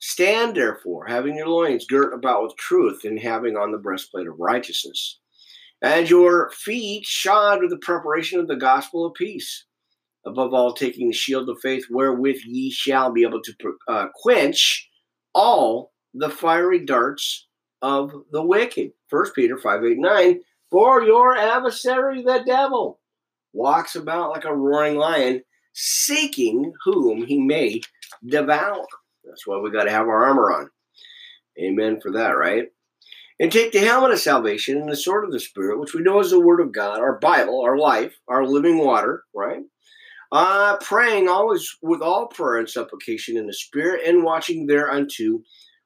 Stand 0.00 0.56
therefore, 0.56 1.06
having 1.06 1.36
your 1.36 1.48
loins 1.48 1.86
girt 1.86 2.14
about 2.14 2.42
with 2.42 2.56
truth, 2.56 3.04
and 3.04 3.18
having 3.18 3.56
on 3.56 3.70
the 3.70 3.78
breastplate 3.78 4.26
of 4.26 4.38
righteousness, 4.38 5.20
and 5.82 6.08
your 6.08 6.50
feet 6.50 7.04
shod 7.04 7.60
with 7.60 7.70
the 7.70 7.78
preparation 7.78 8.40
of 8.40 8.48
the 8.48 8.56
gospel 8.56 9.06
of 9.06 9.14
peace. 9.14 9.66
Above 10.26 10.52
all, 10.52 10.72
taking 10.72 11.08
the 11.08 11.14
shield 11.14 11.48
of 11.48 11.58
faith, 11.60 11.84
wherewith 11.90 12.40
ye 12.46 12.70
shall 12.70 13.12
be 13.12 13.22
able 13.22 13.40
to 13.42 13.54
uh, 13.88 14.06
quench 14.14 14.88
all 15.34 15.92
the 16.14 16.30
fiery 16.30 16.84
darts 16.84 17.46
of 17.82 18.12
the 18.32 18.42
wicked. 18.42 18.92
1 19.10 19.24
Peter 19.34 19.58
5 19.58 19.84
8 19.84 19.98
9. 19.98 20.40
For 20.70 21.02
your 21.02 21.36
adversary, 21.36 22.22
the 22.22 22.42
devil, 22.46 23.00
walks 23.52 23.96
about 23.96 24.30
like 24.30 24.44
a 24.44 24.54
roaring 24.54 24.96
lion 24.96 25.42
seeking 25.72 26.72
whom 26.84 27.26
he 27.26 27.38
may 27.38 27.80
devour. 28.26 28.86
That's 29.30 29.46
why 29.46 29.58
we 29.58 29.70
got 29.70 29.84
to 29.84 29.90
have 29.90 30.08
our 30.08 30.26
armor 30.26 30.52
on. 30.52 30.70
Amen 31.62 32.00
for 32.00 32.10
that, 32.12 32.30
right? 32.30 32.66
And 33.38 33.50
take 33.50 33.72
the 33.72 33.78
helmet 33.78 34.10
of 34.10 34.18
salvation 34.18 34.78
and 34.78 34.90
the 34.90 34.96
sword 34.96 35.24
of 35.24 35.32
the 35.32 35.40
Spirit, 35.40 35.78
which 35.78 35.94
we 35.94 36.02
know 36.02 36.20
is 36.20 36.30
the 36.30 36.40
Word 36.40 36.60
of 36.60 36.72
God, 36.72 37.00
our 37.00 37.18
Bible, 37.18 37.62
our 37.62 37.78
life, 37.78 38.14
our 38.28 38.44
living 38.44 38.78
water, 38.78 39.22
right? 39.34 39.62
Uh, 40.32 40.76
praying 40.78 41.28
always 41.28 41.76
with 41.80 42.02
all 42.02 42.26
prayer 42.26 42.58
and 42.58 42.68
supplication 42.68 43.36
in 43.36 43.46
the 43.46 43.54
Spirit, 43.54 44.02
and 44.06 44.24
watching 44.24 44.66
thereunto 44.66 45.40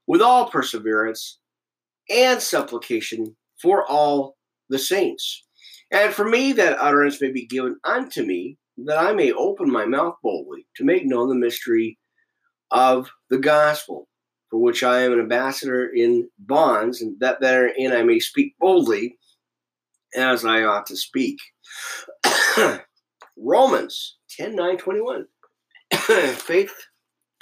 with 0.07 0.21
all 0.21 0.49
perseverance 0.49 1.39
and 2.11 2.41
supplication 2.41 3.37
for 3.61 3.87
all 3.87 4.37
the 4.69 4.79
saints. 4.79 5.45
And 5.91 6.13
for 6.13 6.29
me, 6.29 6.53
that 6.55 6.79
utterance 6.79 7.21
may 7.21 7.31
be 7.31 7.47
given 7.47 7.77
unto 7.85 8.25
me 8.25 8.59
that 8.79 8.99
I 8.99 9.13
may 9.13 9.33
open 9.33 9.71
my 9.71 9.85
mouth 9.85 10.17
boldly 10.23 10.67
to 10.77 10.85
make 10.85 11.07
known 11.07 11.29
the 11.29 11.35
mystery 11.35 11.99
of 12.75 13.09
the 13.31 13.39
gospel, 13.39 14.09
for 14.51 14.61
which 14.61 14.83
I 14.83 15.03
am 15.03 15.13
an 15.13 15.21
ambassador 15.21 15.87
in 15.87 16.29
bonds, 16.39 17.01
and 17.01 17.19
that 17.21 17.41
therein 17.41 17.93
I 17.93 18.03
may 18.03 18.19
speak 18.19 18.57
boldly 18.59 19.17
as 20.15 20.45
I 20.45 20.65
ought 20.65 20.87
to 20.87 20.97
speak. 20.97 21.39
Romans 23.39 24.17
10 24.37 24.55
9 24.55 24.77
21. 24.77 25.27
Faith 25.95 26.75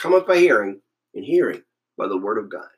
cometh 0.01 0.27
by 0.27 0.37
hearing, 0.37 0.81
and 1.15 1.25
hearing 1.25 1.63
by 1.97 2.07
the 2.07 2.19
word 2.19 2.39
of 2.39 2.51
God. 2.51 2.69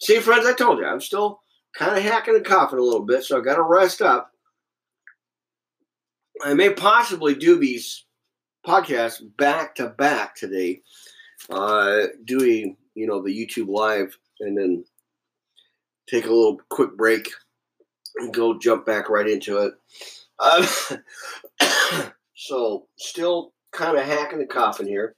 See, 0.00 0.18
friends, 0.18 0.46
I 0.46 0.52
told 0.52 0.78
you, 0.78 0.86
I'm 0.86 1.00
still 1.00 1.40
kind 1.76 1.96
of 1.96 2.02
hacking 2.02 2.34
and 2.34 2.44
coughing 2.44 2.78
a 2.78 2.82
little 2.82 3.04
bit, 3.04 3.24
so 3.24 3.38
I've 3.38 3.44
got 3.44 3.56
to 3.56 3.62
rest 3.62 4.02
up. 4.02 4.30
I 6.44 6.54
may 6.54 6.70
possibly 6.70 7.34
do 7.34 7.58
these 7.58 8.04
podcasts 8.66 9.20
back 9.36 9.76
to 9.76 9.88
back 9.88 10.34
today, 10.34 10.82
uh, 11.50 12.06
doing 12.24 12.76
you 12.94 13.06
know 13.06 13.22
the 13.22 13.30
YouTube 13.30 13.68
live, 13.68 14.16
and 14.40 14.56
then 14.56 14.84
take 16.08 16.26
a 16.26 16.32
little 16.32 16.60
quick 16.68 16.96
break 16.96 17.28
and 18.16 18.34
go 18.34 18.58
jump 18.58 18.86
back 18.86 19.08
right 19.08 19.28
into 19.28 19.58
it. 19.58 19.74
Uh, 20.38 20.66
so 22.36 22.86
still 22.98 23.52
kind 23.72 23.96
of 23.96 24.04
hacking 24.04 24.38
the 24.38 24.46
coffin 24.46 24.86
here. 24.86 25.14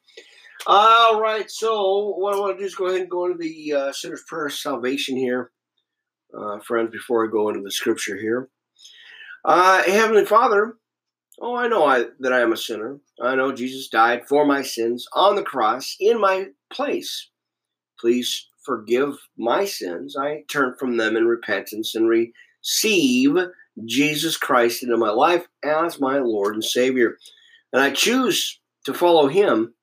All 0.67 1.21
right, 1.21 1.51
so 1.51 2.15
what 2.17 2.35
I 2.35 2.39
want 2.39 2.57
to 2.57 2.63
do 2.63 2.67
is 2.67 2.75
go 2.75 2.87
ahead 2.87 3.03
and 3.03 3.11
go 3.11 3.27
into 3.27 3.37
the 3.39 3.73
uh, 3.75 3.93
sinner's 3.93 4.25
prayer 4.27 4.47
of 4.47 4.55
salvation 4.55 5.17
here, 5.17 5.51
uh, 6.39 6.59
friends. 6.61 6.91
Before 6.91 7.27
I 7.27 7.31
go 7.31 7.49
into 7.49 7.61
the 7.61 7.71
scripture 7.71 8.17
here, 8.17 8.49
uh, 9.45 9.83
Heavenly 9.83 10.25
Father, 10.25 10.77
oh, 11.41 11.57
I 11.57 11.69
know 11.69 11.85
I, 11.85 12.07
that 12.21 12.33
I 12.33 12.41
am 12.41 12.53
a 12.53 12.57
sinner. 12.57 12.99
I 13.23 13.35
know 13.35 13.53
Jesus 13.53 13.89
died 13.89 14.27
for 14.29 14.45
my 14.45 14.63
sins 14.63 15.07
on 15.15 15.37
the 15.37 15.43
cross 15.43 15.97
in 16.01 16.21
my 16.21 16.47
place. 16.73 17.31
Please 17.99 18.49
forgive 18.65 19.15
my 19.37 19.65
sins. 19.65 20.17
I 20.19 20.45
turn 20.51 20.75
from 20.79 20.97
them 20.97 21.17
in 21.17 21.27
repentance 21.27 21.95
and 21.95 22.09
receive 22.09 23.37
Jesus 23.85 24.37
Christ 24.37 24.83
into 24.83 24.97
my 24.97 25.11
life 25.11 25.47
as 25.65 26.01
my 26.01 26.19
Lord 26.19 26.55
and 26.55 26.65
Savior. 26.65 27.17
And 27.73 27.83
I 27.83 27.91
choose 27.91 28.61
to 28.85 28.95
follow 28.95 29.29
him 29.29 29.75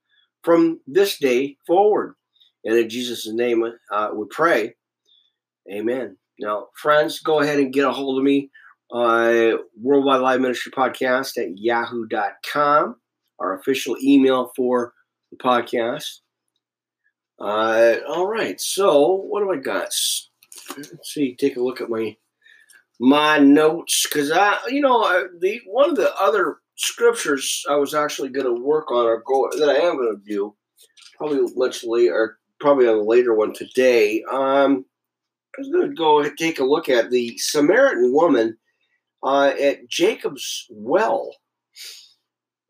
from 0.43 0.79
this 0.87 1.17
day 1.17 1.57
forward. 1.67 2.15
And 2.63 2.77
in 2.77 2.89
Jesus' 2.89 3.27
name, 3.27 3.63
uh, 3.91 4.09
we 4.13 4.25
pray. 4.29 4.75
Amen. 5.71 6.17
Now, 6.39 6.67
friends, 6.75 7.19
go 7.19 7.39
ahead 7.39 7.59
and 7.59 7.73
get 7.73 7.85
a 7.85 7.91
hold 7.91 8.17
of 8.17 8.23
me. 8.23 8.49
Uh, 8.91 9.57
Worldwide 9.81 10.21
Live 10.21 10.41
Ministry 10.41 10.71
Podcast 10.71 11.37
at 11.37 11.57
yahoo.com, 11.57 12.97
our 13.39 13.57
official 13.57 13.95
email 14.03 14.51
for 14.55 14.93
the 15.31 15.37
podcast. 15.37 16.19
Uh, 17.39 17.95
all 18.09 18.27
right, 18.27 18.59
so 18.59 19.15
what 19.15 19.39
do 19.41 19.51
I 19.51 19.57
got? 19.57 19.89
Let's 20.77 21.13
see, 21.13 21.35
take 21.35 21.55
a 21.55 21.61
look 21.61 21.79
at 21.79 21.89
my 21.89 22.17
my 22.99 23.39
notes 23.39 24.05
because 24.07 24.29
I, 24.29 24.57
you 24.67 24.81
know, 24.81 25.01
I, 25.03 25.23
the 25.39 25.61
one 25.65 25.89
of 25.89 25.95
the 25.95 26.13
other 26.15 26.57
scriptures 26.75 27.63
I 27.69 27.75
was 27.75 27.95
actually 27.95 28.29
going 28.29 28.45
to 28.45 28.61
work 28.61 28.91
on 28.91 29.05
or 29.05 29.23
go 29.25 29.49
that 29.57 29.69
I 29.69 29.75
am 29.75 29.97
going 29.97 30.17
to 30.17 30.29
do 30.29 30.55
probably 31.17 31.47
much 31.55 31.83
later, 31.83 32.37
probably 32.59 32.87
on 32.87 32.97
a 32.97 33.01
later 33.01 33.33
one 33.33 33.53
today. 33.53 34.23
Um, 34.31 34.85
I 35.57 35.61
was 35.61 35.69
going 35.69 35.89
to 35.89 35.95
go 35.95 36.29
take 36.35 36.59
a 36.59 36.63
look 36.63 36.89
at 36.89 37.09
the 37.09 37.37
Samaritan 37.37 38.13
woman 38.13 38.57
uh, 39.23 39.53
at 39.59 39.87
Jacob's 39.87 40.67
well, 40.69 41.35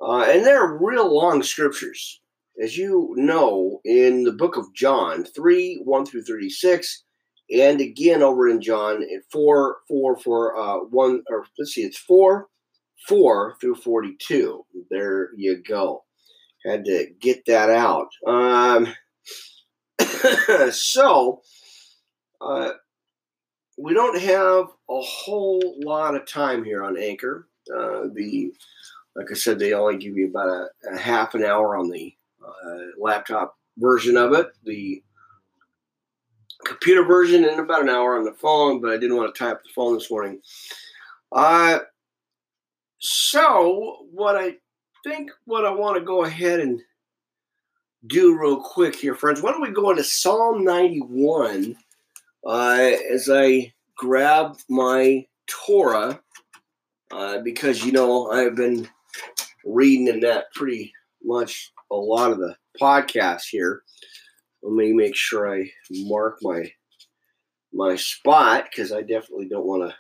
uh, 0.02 0.24
and 0.24 0.46
they're 0.46 0.78
real 0.82 1.14
long 1.14 1.44
scriptures, 1.44 2.22
as 2.62 2.78
you 2.78 3.14
know, 3.18 3.80
in 3.86 4.24
the 4.24 4.34
book 4.34 4.58
of 4.58 4.74
John 4.74 5.24
three 5.24 5.82
one 5.84 6.06
through 6.06 6.24
thirty 6.24 6.50
six 6.50 7.04
and 7.52 7.82
again 7.82 8.22
over 8.22 8.48
in 8.48 8.62
John 8.62 9.04
at 9.04 9.24
four, 9.32 9.78
four, 9.88 10.18
four, 10.18 10.58
uh, 10.58 10.78
one, 10.90 11.24
or 11.30 11.46
let's 11.60 11.74
see, 11.74 11.82
it's 11.82 11.98
four, 11.98 12.48
four 13.08 13.56
through 13.60 13.76
forty-two. 13.76 14.66
There 14.90 15.30
you 15.36 15.62
go. 15.62 16.04
Had 16.66 16.86
to 16.86 17.08
get 17.20 17.46
that 17.48 17.70
out. 17.70 18.08
Um, 18.26 18.94
so 20.72 21.42
uh, 22.40 22.72
we 23.82 23.94
don't 23.94 24.20
have 24.22 24.68
a 24.90 25.02
whole 25.02 25.76
lot 25.84 26.16
of 26.16 26.28
time 26.28 26.64
here 26.64 26.84
on 26.84 26.98
Anchor. 26.98 27.48
Uh, 27.74 28.08
the 28.14 28.54
like 29.16 29.28
I 29.30 29.34
said, 29.34 29.60
they 29.60 29.74
only 29.74 29.98
give 29.98 30.16
you 30.16 30.30
about 30.30 30.48
a, 30.48 30.68
a 30.94 30.98
half 30.98 31.36
an 31.36 31.44
hour 31.44 31.76
on 31.76 31.90
the 31.90 32.16
uh, 32.46 32.78
laptop 32.98 33.58
version 33.78 34.16
of 34.16 34.34
it. 34.34 34.48
The 34.64 35.04
computer 36.66 37.04
version 37.04 37.44
in 37.44 37.60
about 37.60 37.82
an 37.82 37.90
hour 37.90 38.18
on 38.18 38.24
the 38.24 38.34
phone, 38.34 38.80
but 38.80 38.92
I 38.92 38.98
didn't 38.98 39.18
want 39.18 39.34
to 39.34 39.40
tie 39.40 39.52
up 39.52 39.64
the 39.64 39.70
phone 39.76 39.96
this 39.96 40.10
morning. 40.10 40.40
Uh, 41.32 41.80
so, 43.00 44.06
what 44.12 44.36
I 44.36 44.56
think, 45.04 45.32
what 45.46 45.66
I 45.66 45.72
want 45.72 45.98
to 45.98 46.06
go 46.06 46.24
ahead 46.24 46.60
and 46.60 46.80
do 48.08 48.40
real 48.40 48.62
quick 48.62 48.96
here, 48.96 49.16
friends, 49.16 49.42
why 49.42 49.52
don't 49.52 49.62
we 49.62 49.72
go 49.72 49.90
into 49.90 50.04
Psalm 50.04 50.64
91 50.64 51.76
uh, 52.46 52.92
as 53.12 53.30
I 53.32 53.74
grab 53.98 54.58
my 54.70 55.26
Torah, 55.48 56.20
uh, 57.12 57.40
because, 57.44 57.84
you 57.84 57.92
know, 57.92 58.32
I've 58.32 58.56
been 58.56 58.88
reading 59.66 60.08
in 60.08 60.22
that 60.22 60.46
pretty 60.54 60.94
much 61.24 61.72
a 61.92 61.96
lot 61.96 62.32
of 62.32 62.40
the 62.40 62.56
podcasts 62.80 63.48
here. 63.50 63.84
Let 64.64 64.74
me 64.74 64.94
make 64.94 65.16
sure 65.16 65.54
I 65.54 65.70
mark 65.92 66.38
my 66.42 66.72
my 67.74 67.96
spot 67.96 68.66
because 68.70 68.92
I 68.92 69.02
definitely 69.02 69.48
don't 69.48 69.66
want 69.66 69.90
to. 69.90 69.96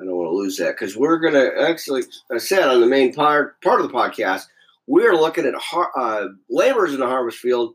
I 0.00 0.04
don't 0.04 0.16
want 0.16 0.30
to 0.30 0.36
lose 0.36 0.56
that 0.58 0.76
because 0.76 0.96
we're 0.96 1.18
gonna 1.18 1.50
actually. 1.60 2.02
I 2.32 2.38
said 2.38 2.62
on 2.62 2.80
the 2.80 2.86
main 2.86 3.12
part 3.12 3.60
part 3.62 3.80
of 3.80 3.88
the 3.88 3.94
podcast, 3.94 4.46
we're 4.86 5.14
looking 5.14 5.46
at 5.46 5.54
uh, 5.96 6.26
laborers 6.48 6.94
in 6.94 7.00
the 7.00 7.06
harvest 7.06 7.38
field, 7.38 7.74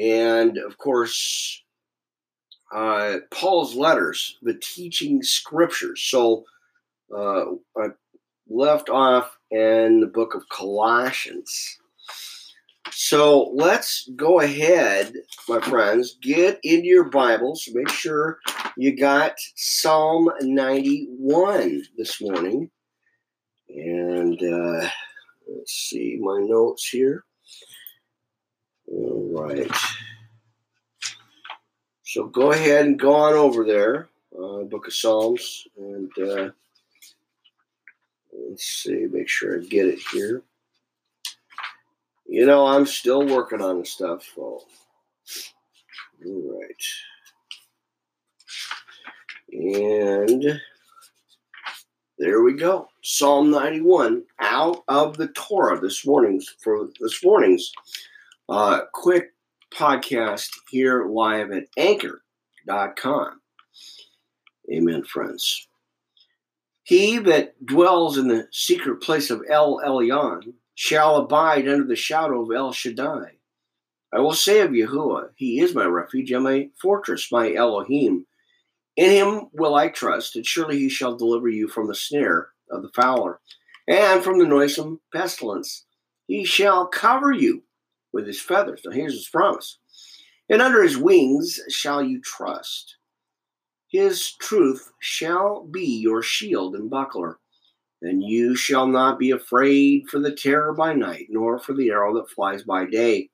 and 0.00 0.58
of 0.58 0.78
course, 0.78 1.61
uh, 2.74 3.18
Paul's 3.30 3.74
letters, 3.74 4.38
the 4.42 4.54
teaching 4.54 5.22
scriptures. 5.22 6.00
So 6.02 6.44
uh, 7.14 7.44
I 7.76 7.88
left 8.48 8.88
off 8.88 9.38
in 9.50 10.00
the 10.00 10.06
book 10.06 10.34
of 10.34 10.48
Colossians. 10.48 11.78
So 12.90 13.50
let's 13.54 14.08
go 14.16 14.40
ahead, 14.40 15.14
my 15.48 15.60
friends, 15.60 16.18
get 16.22 16.60
into 16.62 16.86
your 16.86 17.10
Bibles. 17.10 17.68
Make 17.72 17.88
sure 17.88 18.38
you 18.76 18.96
got 18.96 19.34
Psalm 19.56 20.30
91 20.40 21.82
this 21.96 22.20
morning. 22.20 22.70
And 23.68 24.42
uh, 24.42 24.88
let's 25.48 25.72
see 25.72 26.18
my 26.20 26.40
notes 26.40 26.88
here. 26.88 27.24
All 28.88 29.28
right. 29.32 29.70
So 32.12 32.26
go 32.26 32.52
ahead 32.52 32.84
and 32.84 32.98
go 32.98 33.14
on 33.14 33.32
over 33.32 33.64
there, 33.64 34.10
uh, 34.38 34.64
Book 34.64 34.86
of 34.86 34.92
Psalms, 34.92 35.66
and 35.78 36.10
uh, 36.18 36.50
let's 38.50 38.66
see, 38.66 39.06
make 39.10 39.30
sure 39.30 39.58
I 39.58 39.64
get 39.64 39.86
it 39.86 39.98
here. 40.12 40.42
You 42.26 42.44
know, 42.44 42.66
I'm 42.66 42.84
still 42.84 43.26
working 43.26 43.62
on 43.62 43.78
the 43.78 43.86
stuff. 43.86 44.30
So. 44.34 44.60
All 46.26 46.60
right. 46.60 46.84
And 49.50 50.60
there 52.18 52.42
we 52.42 52.52
go. 52.52 52.88
Psalm 53.02 53.50
91 53.50 54.22
out 54.38 54.84
of 54.86 55.16
the 55.16 55.28
Torah 55.28 55.80
this 55.80 56.06
morning's 56.06 56.56
for 56.62 56.90
this 57.00 57.24
morning's 57.24 57.72
uh, 58.50 58.82
quick 58.92 59.31
podcast 59.74 60.50
here 60.70 61.06
live 61.06 61.50
at 61.50 61.64
anchor.com. 61.76 63.40
Amen, 64.72 65.04
friends. 65.04 65.68
He 66.82 67.18
that 67.18 67.64
dwells 67.64 68.18
in 68.18 68.28
the 68.28 68.48
secret 68.52 69.02
place 69.02 69.30
of 69.30 69.42
El 69.48 69.78
Elyon 69.78 70.54
shall 70.74 71.16
abide 71.16 71.68
under 71.68 71.84
the 71.84 71.96
shadow 71.96 72.42
of 72.42 72.54
El 72.54 72.72
Shaddai. 72.72 73.38
I 74.12 74.20
will 74.20 74.34
say 74.34 74.60
of 74.60 74.72
Yahuwah, 74.72 75.30
He 75.36 75.60
is 75.60 75.74
my 75.74 75.84
refuge 75.84 76.30
and 76.32 76.44
my 76.44 76.68
fortress, 76.80 77.32
my 77.32 77.52
Elohim. 77.52 78.26
In 78.96 79.10
Him 79.10 79.48
will 79.52 79.74
I 79.74 79.88
trust, 79.88 80.36
and 80.36 80.44
surely 80.44 80.78
He 80.78 80.88
shall 80.88 81.16
deliver 81.16 81.48
you 81.48 81.68
from 81.68 81.88
the 81.88 81.94
snare 81.94 82.50
of 82.70 82.82
the 82.82 82.90
fowler 82.94 83.40
and 83.88 84.22
from 84.22 84.38
the 84.38 84.46
noisome 84.46 85.00
pestilence. 85.12 85.86
He 86.26 86.44
shall 86.44 86.86
cover 86.86 87.32
you 87.32 87.62
with 88.12 88.26
His 88.26 88.40
feathers. 88.40 88.82
Now 88.84 88.92
here's 88.92 89.14
His 89.14 89.28
promise. 89.28 89.78
And 90.48 90.60
under 90.60 90.82
His 90.82 90.98
wings 90.98 91.60
shall 91.68 92.02
you 92.02 92.20
trust. 92.20 92.96
His 93.88 94.32
truth 94.32 94.90
shall 95.00 95.64
be 95.64 95.84
your 95.84 96.22
shield 96.22 96.74
and 96.74 96.90
buckler. 96.90 97.38
And 98.00 98.22
you 98.22 98.56
shall 98.56 98.86
not 98.86 99.18
be 99.18 99.30
afraid 99.30 100.08
for 100.08 100.18
the 100.18 100.34
terror 100.34 100.72
by 100.72 100.92
night, 100.92 101.26
nor 101.30 101.58
for 101.58 101.72
the 101.72 101.90
arrow 101.90 102.14
that 102.14 102.30
flies 102.30 102.64
by 102.64 102.84
day, 102.86 103.30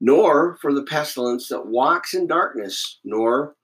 nor 0.00 0.56
for 0.62 0.72
the 0.72 0.84
pestilence 0.84 1.48
that 1.48 1.66
walks 1.66 2.14
in 2.14 2.26
darkness, 2.26 3.00
nor 3.04 3.54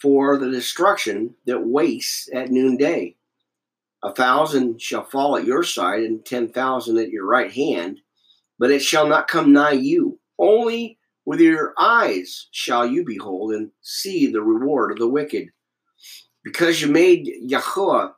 for 0.00 0.36
the 0.36 0.50
destruction 0.50 1.34
that 1.46 1.64
wastes 1.64 2.28
at 2.34 2.50
noonday. 2.50 3.14
A 4.02 4.12
thousand 4.12 4.82
shall 4.82 5.04
fall 5.04 5.36
at 5.36 5.44
your 5.44 5.62
side, 5.62 6.00
and 6.00 6.24
ten 6.24 6.48
thousand 6.48 6.98
at 6.98 7.10
your 7.10 7.24
right 7.24 7.52
hand, 7.52 8.00
but 8.62 8.70
it 8.70 8.80
shall 8.80 9.08
not 9.08 9.26
come 9.26 9.52
nigh 9.52 9.72
you. 9.72 10.20
Only 10.38 10.96
with 11.24 11.40
your 11.40 11.74
eyes 11.80 12.46
shall 12.52 12.86
you 12.86 13.04
behold 13.04 13.54
and 13.54 13.72
see 13.80 14.28
the 14.28 14.40
reward 14.40 14.92
of 14.92 14.98
the 14.98 15.08
wicked. 15.08 15.48
Because 16.44 16.80
you 16.80 16.86
made 16.86 17.26
Yahweh 17.40 18.10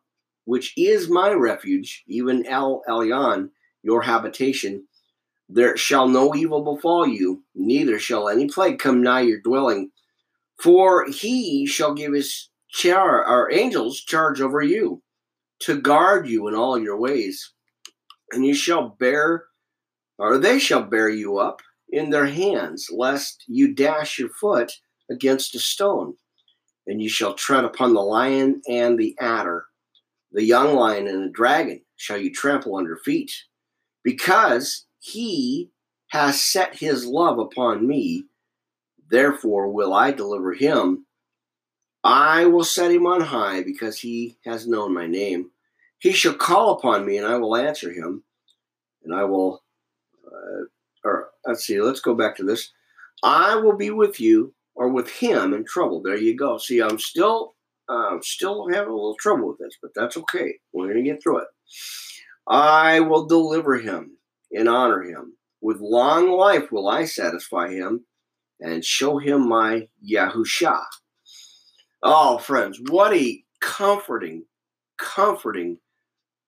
which 0.45 0.75
is 0.77 1.09
my 1.09 1.33
refuge, 1.33 2.05
even 2.07 2.45
El 2.45 2.83
Elyon, 2.87 3.49
your 3.83 4.03
habitation, 4.03 4.87
there 5.49 5.79
shall 5.79 6.09
no 6.09 6.35
evil 6.35 6.63
befall 6.63 7.09
you, 7.09 7.43
neither 7.55 7.99
shall 7.99 8.29
any 8.29 8.47
plague 8.47 8.79
come 8.79 9.03
nigh 9.03 9.23
your 9.23 9.41
dwelling. 9.41 9.93
For 10.61 11.07
he 11.07 11.65
shall 11.65 11.95
give 11.95 12.13
his 12.13 12.51
char 12.69 13.25
our 13.25 13.51
angels 13.51 13.99
charge 13.99 14.43
over 14.43 14.61
you, 14.61 15.03
to 15.61 15.81
guard 15.81 16.29
you 16.29 16.49
in 16.49 16.55
all 16.55 16.79
your 16.79 16.99
ways. 16.99 17.55
And 18.31 18.45
you 18.45 18.53
shall 18.53 18.91
bear, 18.91 19.45
or 20.19 20.39
they 20.39 20.59
shall 20.59 20.83
bear 20.83 21.09
you 21.09 21.39
up 21.39 21.61
in 21.91 22.11
their 22.11 22.27
hands, 22.27 22.89
lest 22.93 23.45
you 23.47 23.75
dash 23.75 24.19
your 24.19 24.29
foot 24.29 24.73
against 25.11 25.55
a 25.55 25.59
stone. 25.59 26.15
And 26.87 27.01
you 27.03 27.09
shall 27.09 27.35
tread 27.35 27.65
upon 27.65 27.95
the 27.95 28.03
lion 28.03 28.61
and 28.69 28.99
the 28.99 29.17
adder, 29.19 29.67
the 30.33 30.45
young 30.45 30.75
lion 30.75 31.07
and 31.09 31.25
the 31.25 31.33
dragon 31.33 31.83
shall 31.97 32.19
you 32.19 32.33
trample 32.33 32.77
under 32.77 32.97
feet, 32.97 33.33
because 34.03 34.87
he 34.99 35.71
has 36.09 36.43
set 36.43 36.77
his 36.77 37.07
love 37.07 37.39
upon 37.39 37.87
me. 37.87 38.25
Therefore 39.11 39.71
will 39.73 39.95
I 39.95 40.11
deliver 40.13 40.53
him. 40.53 41.07
I 42.03 42.45
will 42.45 42.65
set 42.65 42.91
him 42.91 43.07
on 43.07 43.23
high 43.23 43.63
because 43.63 43.99
he 43.99 44.37
has 44.45 44.67
known 44.67 44.93
my 44.93 45.07
name. 45.07 45.51
He 45.99 46.13
shall 46.13 46.35
call 46.35 46.73
upon 46.73 47.07
me 47.07 47.17
and 47.17 47.27
I 47.27 47.39
will 47.39 47.57
answer 47.57 47.91
him. 47.91 48.25
And 49.03 49.15
I 49.15 49.25
will, 49.25 49.64
or 51.05 51.31
let's 51.47 51.65
see, 51.65 51.81
let's 51.81 52.01
go 52.01 52.15
back 52.15 52.37
to 52.37 52.45
this. 52.45 52.73
I 53.23 53.57
will 53.57 53.77
be 53.77 53.91
with 53.91 54.21
you 54.21 54.55
or 54.75 54.89
with 54.89 55.11
him 55.11 55.55
in 55.55 55.65
trouble. 55.65 56.03
There 56.03 56.17
you 56.17 56.37
go. 56.37 56.59
See, 56.59 56.81
I'm 56.81 56.99
still, 56.99 57.55
uh, 57.89 58.19
still 58.23 58.69
having 58.73 58.91
a 58.91 58.95
little 58.95 59.17
trouble 59.21 59.49
with 59.49 59.59
this, 59.59 59.77
but 59.81 59.93
that's 59.95 60.17
okay. 60.17 60.55
We're 60.73 60.93
going 60.93 61.05
to 61.05 61.11
get 61.11 61.23
through 61.23 61.39
it. 61.39 61.49
I 62.49 63.01
will 63.01 63.27
deliver 63.27 63.79
him 63.79 64.19
and 64.53 64.69
honor 64.69 65.03
him. 65.03 65.37
With 65.61 65.81
long 65.81 66.31
life 66.31 66.71
will 66.71 66.89
I 66.89 67.05
satisfy 67.05 67.71
him 67.71 68.05
and 68.61 68.85
show 68.85 69.19
him 69.19 69.49
my 69.49 69.89
Yahusha. 70.07 70.83
Oh, 72.03 72.37
friends, 72.39 72.79
what 72.91 73.15
a 73.15 73.43
comforting, 73.61 74.45
comforting 74.99 75.79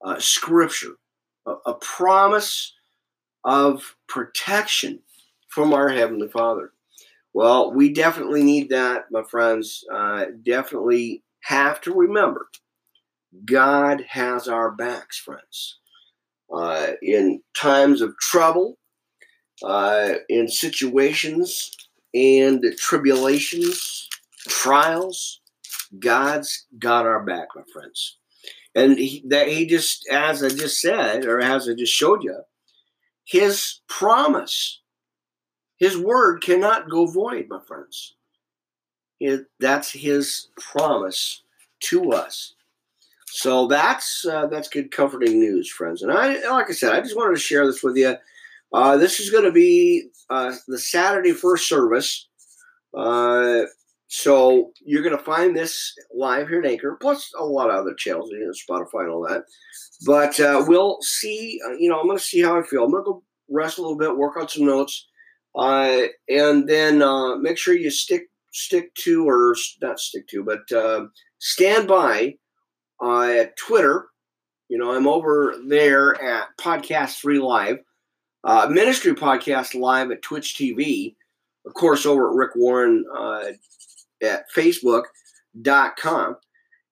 uh, 0.04 0.18
scripture, 0.18 0.96
a, 1.46 1.52
a 1.64 1.74
promise 1.74 2.74
of 3.46 3.96
protection 4.08 4.98
from 5.48 5.72
our 5.72 5.88
Heavenly 5.88 6.28
Father. 6.28 6.72
Well, 7.32 7.72
we 7.72 7.92
definitely 7.92 8.42
need 8.42 8.70
that, 8.70 9.04
my 9.10 9.22
friends. 9.22 9.84
Uh, 9.90 10.26
definitely 10.42 11.22
have 11.40 11.80
to 11.82 11.94
remember 11.94 12.48
God 13.44 14.04
has 14.08 14.48
our 14.48 14.72
backs, 14.72 15.18
friends. 15.18 15.78
Uh, 16.52 16.92
in 17.02 17.40
times 17.56 18.00
of 18.00 18.16
trouble, 18.18 18.78
uh, 19.64 20.14
in 20.28 20.48
situations 20.48 21.72
and 22.14 22.64
tribulations, 22.78 24.08
trials, 24.48 25.40
God's 25.98 26.66
got 26.78 27.04
our 27.04 27.22
back, 27.24 27.48
my 27.54 27.62
friends. 27.72 28.18
And 28.74 28.98
he, 28.98 29.24
that 29.28 29.48
he 29.48 29.66
just, 29.66 30.06
as 30.10 30.42
I 30.42 30.48
just 30.48 30.80
said, 30.80 31.24
or 31.24 31.40
as 31.40 31.68
I 31.68 31.74
just 31.74 31.92
showed 31.92 32.22
you, 32.22 32.38
his 33.26 33.80
promise, 33.88 34.80
his 35.76 35.98
word 35.98 36.42
cannot 36.42 36.88
go 36.88 37.06
void, 37.06 37.48
my 37.50 37.60
friends. 37.60 38.14
It, 39.20 39.46
that's 39.60 39.90
his 39.90 40.48
promise 40.56 41.42
to 41.80 42.12
us. 42.12 42.54
So 43.26 43.66
that's 43.66 44.24
uh, 44.24 44.46
that's 44.46 44.68
good, 44.68 44.90
comforting 44.90 45.40
news, 45.40 45.68
friends. 45.68 46.02
And 46.02 46.12
I, 46.12 46.48
like 46.48 46.70
I 46.70 46.72
said, 46.72 46.92
I 46.92 47.00
just 47.00 47.16
wanted 47.16 47.34
to 47.34 47.40
share 47.40 47.66
this 47.66 47.82
with 47.82 47.96
you. 47.96 48.14
Uh, 48.72 48.96
this 48.96 49.20
is 49.20 49.30
going 49.30 49.44
to 49.44 49.52
be 49.52 50.08
uh, 50.30 50.54
the 50.68 50.78
Saturday 50.78 51.32
first 51.32 51.68
service. 51.68 52.28
So 54.08 54.72
you're 54.84 55.02
going 55.02 55.16
to 55.16 55.24
find 55.24 55.56
this 55.56 55.92
live 56.14 56.48
here 56.48 56.62
in 56.62 56.70
Anchor, 56.70 56.96
plus 57.00 57.32
a 57.38 57.44
lot 57.44 57.70
of 57.70 57.76
other 57.76 57.94
channels, 57.94 58.30
you 58.30 58.40
know, 58.40 58.52
Spotify 58.52 59.04
and 59.04 59.10
all 59.10 59.26
that. 59.28 59.44
But 60.04 60.38
uh, 60.38 60.64
we'll 60.66 60.98
see. 61.02 61.58
Uh, 61.66 61.72
you 61.72 61.88
know, 61.88 61.98
I'm 61.98 62.06
going 62.06 62.18
to 62.18 62.24
see 62.24 62.40
how 62.40 62.58
I 62.58 62.62
feel. 62.62 62.84
I'm 62.84 62.92
going 62.92 63.02
to 63.04 63.10
go 63.10 63.22
rest 63.50 63.78
a 63.78 63.82
little 63.82 63.96
bit, 63.96 64.16
work 64.16 64.36
on 64.36 64.48
some 64.48 64.66
notes, 64.66 65.06
uh, 65.56 66.02
and 66.28 66.68
then 66.68 67.02
uh, 67.02 67.36
make 67.36 67.58
sure 67.58 67.74
you 67.74 67.90
stick 67.90 68.28
stick 68.52 68.94
to 68.94 69.28
or 69.28 69.54
not 69.82 69.98
stick 69.98 70.26
to, 70.28 70.42
but 70.44 70.70
uh, 70.76 71.06
stand 71.38 71.88
by 71.88 72.34
uh, 73.02 73.22
at 73.22 73.56
Twitter. 73.56 74.06
You 74.68 74.78
know, 74.78 74.92
I'm 74.92 75.06
over 75.06 75.56
there 75.66 76.20
at 76.22 76.48
Podcast 76.60 77.20
Three 77.20 77.38
Live, 77.38 77.78
Ministry 78.68 79.14
Podcast 79.14 79.74
Live 79.74 80.10
at 80.10 80.22
Twitch 80.22 80.56
TV. 80.56 81.16
Of 81.66 81.74
course, 81.74 82.06
over 82.06 82.30
at 82.30 82.36
Rick 82.36 82.52
Warren 82.54 83.04
at 84.22 84.44
facebook.com. 84.56 86.36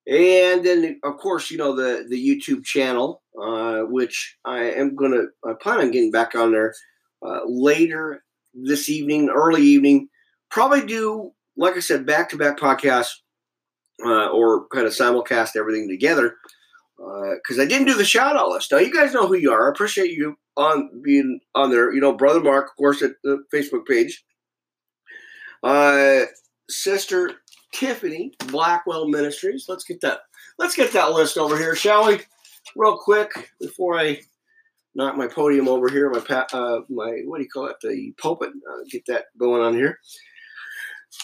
And 0.06 0.64
then, 0.64 1.00
of 1.02 1.16
course, 1.16 1.50
you 1.50 1.56
know, 1.56 1.74
the, 1.74 2.06
the 2.08 2.22
YouTube 2.22 2.64
channel, 2.64 3.22
uh, 3.40 3.80
which 3.82 4.36
I 4.44 4.64
am 4.64 4.94
going 4.94 5.12
to, 5.12 5.28
I 5.48 5.54
plan 5.54 5.80
on 5.80 5.90
getting 5.90 6.10
back 6.10 6.34
on 6.34 6.52
there 6.52 6.74
uh, 7.24 7.40
later 7.46 8.22
this 8.52 8.90
evening, 8.90 9.30
early 9.30 9.62
evening. 9.62 10.08
Probably 10.50 10.84
do, 10.84 11.32
like 11.56 11.76
I 11.76 11.80
said, 11.80 12.04
back 12.04 12.28
to 12.30 12.36
back 12.36 12.58
podcasts 12.58 13.12
uh, 14.04 14.28
or 14.28 14.66
kind 14.68 14.86
of 14.86 14.92
simulcast 14.92 15.56
everything 15.56 15.88
together 15.88 16.36
uh 17.00 17.30
because 17.36 17.58
uh, 17.58 17.62
I 17.62 17.66
didn't 17.66 17.88
do 17.88 17.94
the 17.94 18.04
shout 18.04 18.36
out 18.36 18.48
list. 18.48 18.70
Now, 18.70 18.78
you 18.78 18.92
guys 18.92 19.12
know 19.12 19.26
who 19.26 19.34
you 19.34 19.52
are. 19.52 19.66
I 19.66 19.70
appreciate 19.70 20.12
you 20.12 20.36
on 20.56 20.90
being 21.02 21.40
on 21.54 21.70
there. 21.70 21.92
You 21.92 22.00
know, 22.00 22.12
Brother 22.12 22.40
Mark, 22.40 22.70
of 22.70 22.76
course, 22.76 23.02
at 23.02 23.12
the 23.24 23.42
Facebook 23.52 23.86
page. 23.86 24.24
Uh, 25.62 26.26
Sister 26.68 27.32
Tiffany 27.72 28.32
Blackwell 28.46 29.08
Ministries. 29.08 29.66
Let's 29.68 29.84
get 29.84 30.00
that. 30.02 30.20
Let's 30.58 30.76
get 30.76 30.92
that 30.92 31.12
list 31.12 31.38
over 31.38 31.58
here, 31.58 31.74
shall 31.74 32.06
we? 32.06 32.20
Real 32.76 32.96
quick 32.96 33.50
before 33.60 33.98
I 33.98 34.20
knock 34.94 35.16
my 35.16 35.26
podium 35.26 35.68
over 35.68 35.88
here, 35.88 36.10
my 36.10 36.18
uh, 36.52 36.80
my 36.88 37.22
what 37.24 37.38
do 37.38 37.42
you 37.42 37.50
call 37.50 37.66
it? 37.66 37.76
The 37.82 38.12
pulpit. 38.18 38.50
Uh, 38.50 38.84
get 38.90 39.04
that 39.06 39.26
going 39.38 39.62
on 39.62 39.74
here. 39.74 39.98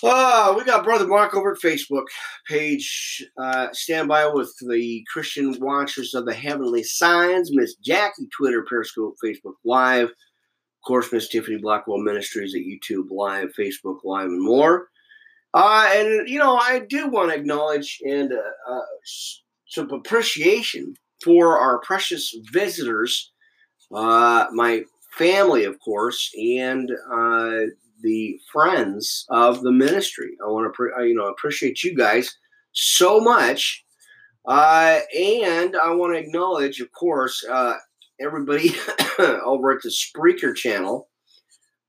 Uh, 0.02 0.54
we 0.56 0.64
got 0.64 0.84
Brother 0.84 1.06
Mark 1.06 1.34
over 1.34 1.52
at 1.52 1.58
Facebook 1.58 2.04
page. 2.48 3.24
Uh, 3.36 3.68
stand 3.72 4.08
by 4.08 4.26
with 4.26 4.54
the 4.60 5.04
Christian 5.12 5.54
Watchers 5.60 6.14
of 6.14 6.26
the 6.26 6.32
Heavenly 6.32 6.82
Signs. 6.82 7.50
Miss 7.52 7.74
Jackie, 7.76 8.28
Twitter, 8.36 8.64
Periscope, 8.68 9.16
Facebook 9.22 9.54
Live. 9.64 10.08
Of 10.08 10.86
course, 10.86 11.12
Miss 11.12 11.28
Tiffany 11.28 11.58
Blackwell 11.58 11.98
Ministries 11.98 12.54
at 12.54 12.62
YouTube 12.62 13.10
Live, 13.10 13.52
Facebook 13.58 13.98
Live, 14.04 14.28
and 14.28 14.42
more. 14.42 14.88
Uh, 15.52 15.88
and 15.92 16.28
you 16.28 16.38
know, 16.38 16.56
I 16.56 16.80
do 16.88 17.08
want 17.08 17.30
to 17.30 17.36
acknowledge 17.36 18.00
and 18.04 18.32
uh, 18.32 18.72
uh, 18.72 18.80
some 19.66 19.90
appreciation 19.90 20.94
for 21.24 21.58
our 21.58 21.80
precious 21.80 22.34
visitors, 22.52 23.32
uh, 23.94 24.46
my 24.52 24.82
family, 25.12 25.64
of 25.64 25.78
course, 25.80 26.30
and 26.40 26.90
uh, 27.12 27.66
the 28.02 28.38
friends 28.52 29.26
of 29.28 29.62
the 29.62 29.72
ministry. 29.72 30.30
I 30.44 30.48
want 30.48 30.66
to, 30.66 30.70
pre- 30.70 31.08
you 31.08 31.14
know, 31.14 31.26
appreciate 31.26 31.82
you 31.82 31.96
guys 31.96 32.30
so 32.72 33.20
much, 33.20 33.84
uh, 34.46 35.00
and 35.18 35.76
I 35.76 35.90
want 35.90 36.14
to 36.14 36.20
acknowledge, 36.20 36.80
of 36.80 36.92
course, 36.92 37.44
everybody 38.20 38.70
over 39.18 39.72
at 39.72 39.82
the 39.82 39.90
Spreaker 39.90 40.54
channel 40.54 41.09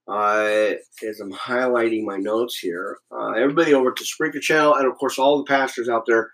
uh, 0.07 0.73
as 1.07 1.19
I'm 1.19 1.31
highlighting 1.31 2.03
my 2.03 2.17
notes 2.17 2.57
here. 2.57 2.97
Uh, 3.11 3.31
everybody 3.31 3.73
over 3.73 3.91
to 3.91 4.03
Spreaker 4.03 4.41
Channel, 4.41 4.75
and 4.75 4.87
of 4.87 4.97
course, 4.97 5.19
all 5.19 5.37
the 5.37 5.45
pastors 5.45 5.89
out 5.89 6.05
there 6.05 6.31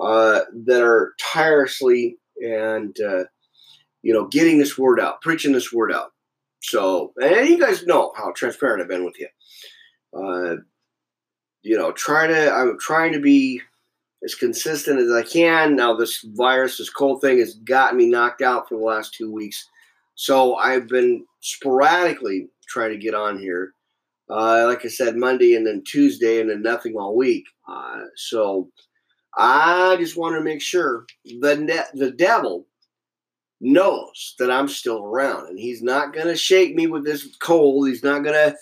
uh, 0.00 0.40
that 0.66 0.82
are 0.82 1.14
tirelessly 1.20 2.16
and 2.40 2.96
uh, 3.00 3.24
you 4.02 4.12
know 4.12 4.26
getting 4.28 4.58
this 4.58 4.78
word 4.78 5.00
out, 5.00 5.20
preaching 5.20 5.52
this 5.52 5.72
word 5.72 5.92
out. 5.92 6.12
So, 6.60 7.12
and 7.16 7.48
you 7.48 7.58
guys 7.58 7.86
know 7.86 8.12
how 8.16 8.32
transparent 8.34 8.82
I've 8.82 8.88
been 8.88 9.04
with 9.04 9.18
you. 9.18 9.28
Uh, 10.12 10.56
you 11.62 11.76
know, 11.76 11.92
try 11.92 12.26
to. 12.26 12.52
I'm 12.52 12.78
trying 12.78 13.12
to 13.12 13.20
be 13.20 13.60
as 14.24 14.34
consistent 14.34 15.00
as 15.00 15.12
I 15.12 15.22
can. 15.22 15.76
Now, 15.76 15.94
this 15.94 16.22
virus, 16.22 16.78
this 16.78 16.90
cold 16.90 17.20
thing, 17.20 17.38
has 17.38 17.54
gotten 17.54 17.98
me 17.98 18.06
knocked 18.06 18.42
out 18.42 18.68
for 18.68 18.76
the 18.76 18.84
last 18.84 19.14
two 19.14 19.30
weeks. 19.30 19.68
So 20.14 20.56
I've 20.56 20.88
been 20.88 21.24
sporadically 21.40 22.48
try 22.68 22.88
to 22.88 22.96
get 22.96 23.14
on 23.14 23.38
here. 23.38 23.72
Uh, 24.30 24.66
like 24.66 24.84
I 24.84 24.88
said, 24.88 25.16
Monday 25.16 25.54
and 25.54 25.66
then 25.66 25.82
Tuesday 25.86 26.40
and 26.40 26.50
then 26.50 26.62
nothing 26.62 26.94
all 26.96 27.16
week. 27.16 27.44
Uh, 27.66 28.02
so 28.16 28.68
I 29.36 29.96
just 29.98 30.16
want 30.16 30.34
to 30.36 30.42
make 30.42 30.60
sure 30.60 31.06
the 31.40 31.56
ne- 31.56 31.98
the 31.98 32.10
devil 32.10 32.66
knows 33.60 34.34
that 34.38 34.50
I'm 34.50 34.68
still 34.68 35.04
around, 35.04 35.48
and 35.48 35.58
he's 35.58 35.82
not 35.82 36.12
going 36.12 36.26
to 36.26 36.36
shake 36.36 36.74
me 36.74 36.86
with 36.86 37.04
this 37.04 37.28
cold. 37.40 37.88
He's 37.88 38.04
not 38.04 38.22
going 38.22 38.34
to 38.34 38.56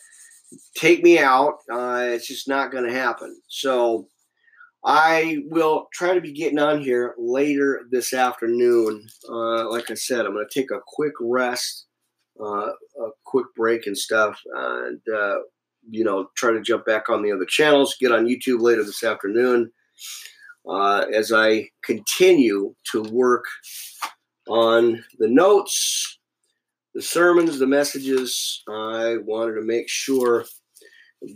take 0.77 1.03
me 1.03 1.19
out. 1.19 1.55
Uh, 1.71 2.05
it's 2.11 2.29
just 2.29 2.49
not 2.49 2.71
going 2.71 2.85
to 2.85 2.93
happen. 2.93 3.41
So 3.49 4.09
I 4.85 5.39
will 5.47 5.89
try 5.93 6.15
to 6.15 6.21
be 6.21 6.33
getting 6.33 6.59
on 6.59 6.81
here 6.81 7.15
later 7.19 7.87
this 7.91 8.15
afternoon. 8.15 9.07
Uh, 9.29 9.69
like 9.69 9.91
I 9.91 9.95
said, 9.95 10.25
I'm 10.25 10.33
going 10.33 10.47
to 10.49 10.61
take 10.61 10.71
a 10.71 10.81
quick 10.87 11.15
rest, 11.21 11.87
uh, 12.41 12.71
a 13.01 13.11
quick 13.25 13.47
break 13.57 13.87
and 13.87 13.97
stuff, 13.97 14.41
and 14.55 15.01
uh, 15.15 15.37
you 15.89 16.05
know, 16.05 16.29
try 16.37 16.53
to 16.53 16.61
jump 16.61 16.85
back 16.85 17.09
on 17.09 17.23
the 17.23 17.33
other 17.33 17.45
channels. 17.45 17.97
Get 18.01 18.13
on 18.13 18.27
YouTube 18.27 18.61
later 18.61 18.85
this 18.85 19.05
afternoon 19.05 19.71
uh, 20.69 21.05
as 21.13 21.33
I 21.33 21.69
continue 21.85 22.75
to 22.93 23.03
work 23.03 23.45
on 24.49 25.05
the 25.19 25.29
notes, 25.29 26.19
the 26.95 27.03
sermons, 27.03 27.59
the 27.59 27.67
messages. 27.67 28.63
I 28.69 29.19
wanted 29.19 29.55
to 29.55 29.63
make 29.63 29.89
sure 29.89 30.45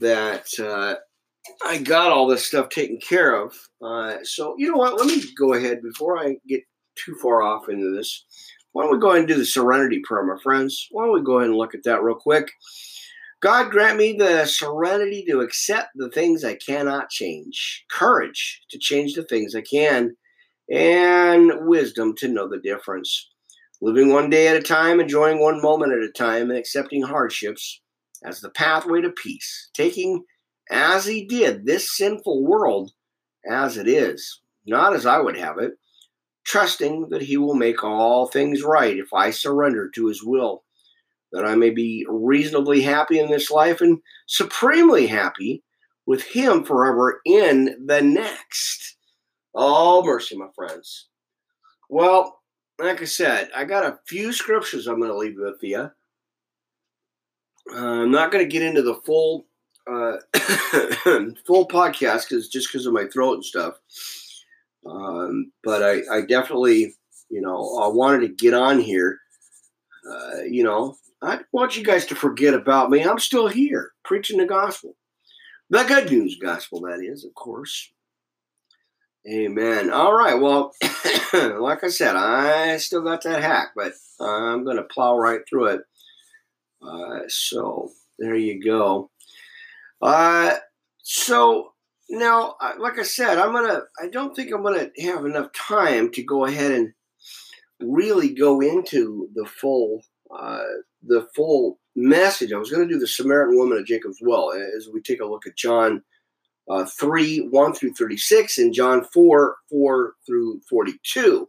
that 0.01 0.47
uh, 0.59 0.97
I 1.65 1.79
got 1.79 2.11
all 2.11 2.27
this 2.27 2.47
stuff 2.47 2.69
taken 2.69 2.99
care 2.99 3.35
of. 3.35 3.55
Uh, 3.83 4.19
so, 4.25 4.55
you 4.59 4.71
know 4.71 4.79
what? 4.79 4.99
Let 4.99 5.07
me 5.07 5.23
go 5.39 5.55
ahead 5.55 5.83
before 5.83 6.19
I 6.19 6.37
get 6.49 6.63
too 6.97 7.17
far 7.23 7.43
off 7.43 7.69
into 7.69 7.95
this. 7.95 8.27
Why 8.73 8.85
don't 8.85 8.93
we 8.93 9.01
go 9.01 9.09
ahead 9.09 9.21
and 9.21 9.29
do 9.29 9.37
the 9.37 9.45
serenity 9.45 10.01
prayer, 10.05 10.25
my 10.25 10.41
friends? 10.43 10.87
Why 10.91 11.05
don't 11.05 11.15
we 11.15 11.23
go 11.23 11.39
ahead 11.39 11.49
and 11.49 11.59
look 11.59 11.75
at 11.75 11.83
that 11.85 12.03
real 12.03 12.15
quick? 12.15 12.51
God 13.41 13.71
grant 13.71 13.99
me 13.99 14.13
the 14.13 14.45
serenity 14.45 15.25
to 15.29 15.41
accept 15.41 15.89
the 15.95 16.11
things 16.11 16.45
I 16.45 16.57
cannot 16.57 17.09
change, 17.09 17.85
courage 17.91 18.61
to 18.71 18.79
change 18.79 19.15
the 19.15 19.25
things 19.25 19.55
I 19.55 19.63
can, 19.63 20.15
and 20.71 21.67
wisdom 21.67 22.15
to 22.19 22.29
know 22.29 22.49
the 22.49 22.61
difference. 22.61 23.31
Living 23.81 24.13
one 24.13 24.29
day 24.29 24.49
at 24.49 24.57
a 24.57 24.63
time, 24.63 25.01
enjoying 25.01 25.41
one 25.41 25.63
moment 25.63 25.93
at 25.93 26.01
a 26.01 26.13
time, 26.13 26.51
and 26.51 26.59
accepting 26.59 27.03
hardships 27.03 27.81
as 28.25 28.41
the 28.41 28.51
pathway 28.51 29.01
to 29.01 29.11
peace, 29.11 29.71
taking 29.75 30.23
as 30.71 31.07
he 31.07 31.27
did 31.27 31.65
this 31.65 31.97
sinful 31.97 32.45
world 32.45 32.93
as 33.51 33.79
it 33.79 33.89
is, 33.89 34.43
not 34.67 34.95
as 34.95 35.07
I 35.07 35.19
would 35.19 35.37
have 35.39 35.59
it, 35.59 35.73
trusting 36.51 37.09
that 37.11 37.23
he 37.23 37.37
will 37.37 37.55
make 37.55 37.85
all 37.85 38.27
things 38.27 38.63
right 38.63 38.97
if 38.97 39.13
I 39.13 39.31
surrender 39.31 39.89
to 39.91 40.07
his 40.07 40.25
will 40.25 40.65
that 41.33 41.45
I 41.45 41.55
may 41.55 41.71
be 41.71 42.07
reasonably 42.09 42.83
happy 42.83 43.19
in 43.19 43.31
this 43.31 43.51
life 43.51 43.81
and 43.81 43.99
supremely 44.27 45.07
happy 45.07 45.63
with 46.07 46.23
Him 46.25 46.65
forever 46.65 47.21
in 47.25 47.85
the 47.87 48.03
next. 48.03 48.97
Oh, 49.55 50.05
mercy, 50.05 50.37
my 50.37 50.49
friends. 50.55 51.09
Well, 51.89 52.41
like 52.79 53.03
I 53.03 53.05
said, 53.05 53.51
I 53.55 53.65
got 53.65 53.85
a 53.85 53.99
few 54.07 54.33
scriptures 54.33 54.87
I'm 54.87 54.99
going 54.99 55.11
to 55.11 55.17
leave 55.17 55.37
with 55.37 55.63
you. 55.63 55.91
Uh, 57.73 57.77
I'm 57.77 58.11
not 58.11 58.33
going 58.33 58.45
to 58.45 58.51
get 58.51 58.63
into 58.63 58.83
the 58.83 58.95
full 59.07 59.47
uh, 59.91 60.17
full 61.47 61.69
podcast 61.69 62.29
because 62.29 62.49
just 62.49 62.73
because 62.73 62.87
of 62.87 62.93
my 62.93 63.07
throat 63.07 63.35
and 63.35 63.45
stuff. 63.45 63.75
Um, 64.87 65.53
but 65.63 65.83
I, 65.83 66.01
I 66.11 66.21
definitely, 66.23 66.95
you 67.29 67.41
know, 67.41 67.79
I 67.83 67.89
wanted 67.89 68.21
to 68.21 68.35
get 68.35 68.55
on 68.55 68.81
here. 68.81 69.19
Uh, 70.09 70.43
you 70.49 70.65
know, 70.65 70.97
I 71.23 71.41
want 71.53 71.77
you 71.77 71.85
guys 71.85 72.07
to 72.07 72.15
forget 72.15 72.55
about 72.55 72.91
me. 72.91 73.03
I'm 73.03 73.19
still 73.19 73.49
here 73.49 73.93
preaching 74.05 74.39
the 74.39 74.47
gospel. 74.47 74.97
The 75.69 75.85
good 75.85 76.11
news 76.11 76.37
gospel, 76.43 76.81
that 76.83 77.01
is, 77.01 77.25
of 77.25 77.35
course. 77.35 77.93
Amen. 79.31 79.91
All 79.91 80.15
right. 80.15 80.41
Well, 80.41 80.73
like 81.33 81.85
I 81.85 81.89
said, 81.89 82.17
I 82.17 82.79
still 82.79 83.03
got 83.03 83.23
that 83.25 83.43
hack, 83.43 83.73
but 83.77 83.93
I'm 84.19 84.65
going 84.65 84.79
to 84.79 84.83
plow 84.83 85.17
right 85.17 85.41
through 85.49 85.67
it. 85.67 85.81
Uh, 86.83 87.21
so 87.29 87.91
there 88.19 88.35
you 88.35 88.65
go. 88.65 89.11
Uh, 90.01 90.57
so 91.03 91.73
now, 92.11 92.57
like 92.79 92.99
I 92.99 93.05
said, 93.05 93.39
I'm 93.39 93.53
to, 93.53 93.85
I 94.03 94.09
don't 94.09 94.35
think 94.35 94.53
I'm 94.53 94.65
to 94.65 95.03
have 95.03 95.25
enough 95.25 95.53
time 95.53 96.11
to 96.13 96.23
go 96.23 96.45
ahead 96.45 96.73
and 96.73 96.93
really 97.81 98.35
go 98.35 98.61
into 98.61 99.29
the 99.35 99.47
full 99.47 100.03
uh, 100.37 100.63
the 101.03 101.27
full 101.35 101.79
message. 101.97 102.53
I 102.53 102.59
was 102.59 102.71
going 102.71 102.87
to 102.87 102.93
do 102.93 103.01
the 103.01 103.07
Samaritan 103.07 103.57
woman 103.57 103.79
at 103.79 103.87
Jacob's 103.87 104.21
Well 104.21 104.53
as 104.53 104.89
we 104.93 105.01
take 105.01 105.21
a 105.21 105.27
look 105.27 105.47
at 105.47 105.57
John 105.57 106.03
uh, 106.69 106.85
3 106.85 107.49
1 107.49 107.73
through 107.75 107.95
36 107.95 108.59
and 108.59 108.75
John 108.75 109.05
4 109.05 109.57
4 109.71 110.15
through 110.27 110.61
42. 110.69 111.49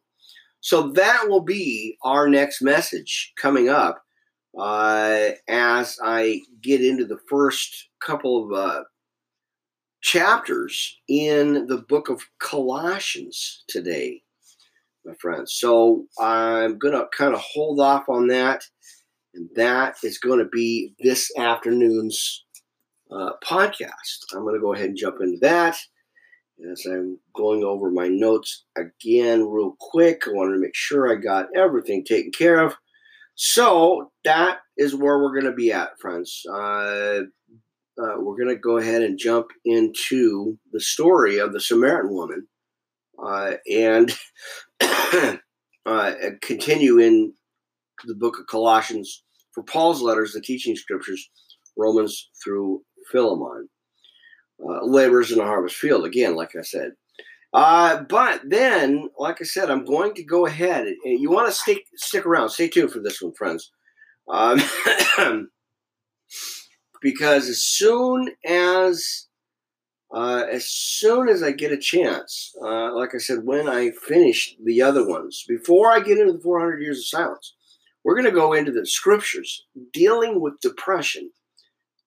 So 0.62 0.90
that 0.92 1.28
will 1.28 1.42
be 1.42 1.98
our 2.04 2.30
next 2.30 2.62
message 2.62 3.34
coming 3.36 3.68
up 3.68 4.04
uh, 4.58 5.30
as 5.48 5.98
I 6.04 6.42
get 6.62 6.84
into 6.84 7.06
the 7.06 7.20
first 7.30 7.90
couple 8.00 8.46
of 8.46 8.60
uh, 8.60 8.84
chapters 10.02 11.00
in 11.08 11.68
the 11.68 11.78
book 11.78 12.10
of 12.10 12.24
Colossians 12.40 13.64
today 13.68 14.24
my 15.06 15.14
friends. 15.20 15.54
So 15.56 16.06
I'm 16.20 16.78
going 16.78 16.94
to 16.94 17.08
kind 17.16 17.34
of 17.34 17.42
hold 17.42 17.80
off 17.80 18.10
on 18.10 18.28
that. 18.28 18.64
And 19.34 19.50
that 19.56 19.96
is 20.04 20.18
going 20.18 20.40
to 20.40 20.50
be 20.52 20.94
this 21.00 21.32
afternoon's 21.38 22.46
uh, 23.12 23.32
podcast. 23.44 24.34
I'm 24.34 24.44
going 24.44 24.56
to 24.56 24.62
go 24.62 24.74
ahead 24.74 24.90
and 24.90 24.98
jump 24.98 25.18
into 25.22 25.40
that 25.42 25.78
as 26.72 26.86
I'm 26.86 27.18
going 27.36 27.64
over 27.64 27.90
my 27.90 28.08
notes 28.08 28.66
again, 28.78 29.48
real 29.48 29.76
quick. 29.80 30.24
I 30.28 30.32
wanted 30.32 30.54
to 30.54 30.60
make 30.62 30.76
sure 30.76 31.12
I 31.12 31.16
got 31.16 31.48
everything 31.56 32.04
taken 32.04 32.32
care 32.32 32.60
of. 32.60 32.76
So 33.36 34.12
that 34.26 34.60
is 34.78 34.94
where 34.94 35.18
we're 35.18 35.34
going 35.34 35.52
to 35.52 35.54
be 35.54 35.72
at, 35.72 36.00
friends. 36.00 36.44
Uh, 36.54 37.22
uh, 38.00 38.16
we're 38.18 38.38
going 38.38 38.50
to 38.50 38.56
go 38.56 38.78
ahead 38.78 39.02
and 39.02 39.18
jump 39.18 39.48
into 39.66 40.58
the 40.72 40.80
story 40.80 41.40
of 41.40 41.54
the 41.54 41.60
Samaritan 41.60 42.14
woman. 42.14 42.48
Uh, 43.24 43.54
and 43.70 44.18
uh, 45.86 46.14
continue 46.42 47.00
in 47.00 47.34
the 48.06 48.16
book 48.16 48.40
of 48.40 48.48
Colossians 48.48 49.24
for 49.54 49.64
Paul's 49.64 50.02
letters, 50.02 50.34
the 50.34 50.42
teaching 50.42 50.76
scriptures, 50.76 51.30
Romans 51.78 52.30
through 52.44 52.82
Philemon. 53.12 53.68
Uh, 54.64 54.86
labors 54.86 55.32
in 55.32 55.40
the 55.40 55.44
harvest 55.44 55.76
field, 55.76 56.06
again, 56.06 56.36
like 56.36 56.56
I 56.58 56.62
said. 56.62 56.92
Uh, 57.54 58.04
but 58.04 58.42
then, 58.46 59.10
like 59.18 59.38
I 59.42 59.44
said, 59.44 59.70
I'm 59.70 59.84
going 59.84 60.14
to 60.14 60.24
go 60.24 60.46
ahead. 60.46 60.86
And 60.86 61.20
you 61.20 61.32
want 61.32 61.48
to 61.48 61.54
stick 61.54 61.84
stick 61.96 62.26
around, 62.26 62.50
stay 62.50 62.70
tuned 62.70 62.92
for 62.92 63.00
this 63.00 63.22
one, 63.22 63.34
friends. 63.34 63.72
Um, 64.30 64.62
because 67.02 67.50
as 67.50 67.64
soon 67.64 68.30
as 68.46 69.28
uh, 70.14 70.44
as 70.52 70.66
soon 70.66 71.30
as 71.30 71.42
I 71.42 71.52
get 71.52 71.72
a 71.72 71.78
chance, 71.78 72.54
uh, 72.62 72.94
like 72.94 73.16
I 73.16 73.18
said, 73.18 73.46
when 73.46 73.70
I 73.70 73.92
finish 73.92 74.56
the 74.64 74.82
other 74.82 75.08
ones, 75.08 75.46
before 75.48 75.92
I 75.92 76.02
get 76.02 76.18
into 76.18 76.34
the 76.34 76.42
400 76.42 76.82
years 76.82 77.00
of 77.00 77.06
silence, 77.08 77.56
we're 78.04 78.16
going 78.16 78.26
to 78.26 78.32
go 78.32 78.54
into 78.54 78.72
the 78.72 78.86
scriptures 78.86 79.66
dealing 79.94 80.42
with 80.42 80.60
depression. 80.60 81.32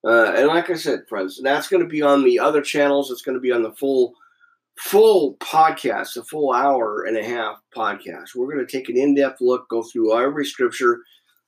Uh, 0.06 0.32
and 0.36 0.48
like 0.48 0.68
I 0.68 0.74
said, 0.74 1.08
friends, 1.08 1.40
that's 1.42 1.68
going 1.68 1.82
to 1.82 1.88
be 1.88 2.02
on 2.02 2.24
the 2.24 2.38
other 2.38 2.60
channels. 2.60 3.10
It's 3.10 3.22
going 3.22 3.36
to 3.36 3.40
be 3.40 3.52
on 3.52 3.62
the 3.62 3.72
full, 3.72 4.12
full 4.78 5.36
podcast, 5.36 6.18
a 6.18 6.24
full 6.24 6.52
hour 6.52 7.04
and 7.04 7.16
a 7.16 7.24
half 7.24 7.62
podcast. 7.74 8.34
We're 8.34 8.52
going 8.52 8.66
to 8.66 8.70
take 8.70 8.90
an 8.90 8.98
in-depth 8.98 9.40
look, 9.40 9.66
go 9.70 9.82
through 9.82 10.14
every 10.18 10.44
scripture, 10.44 10.98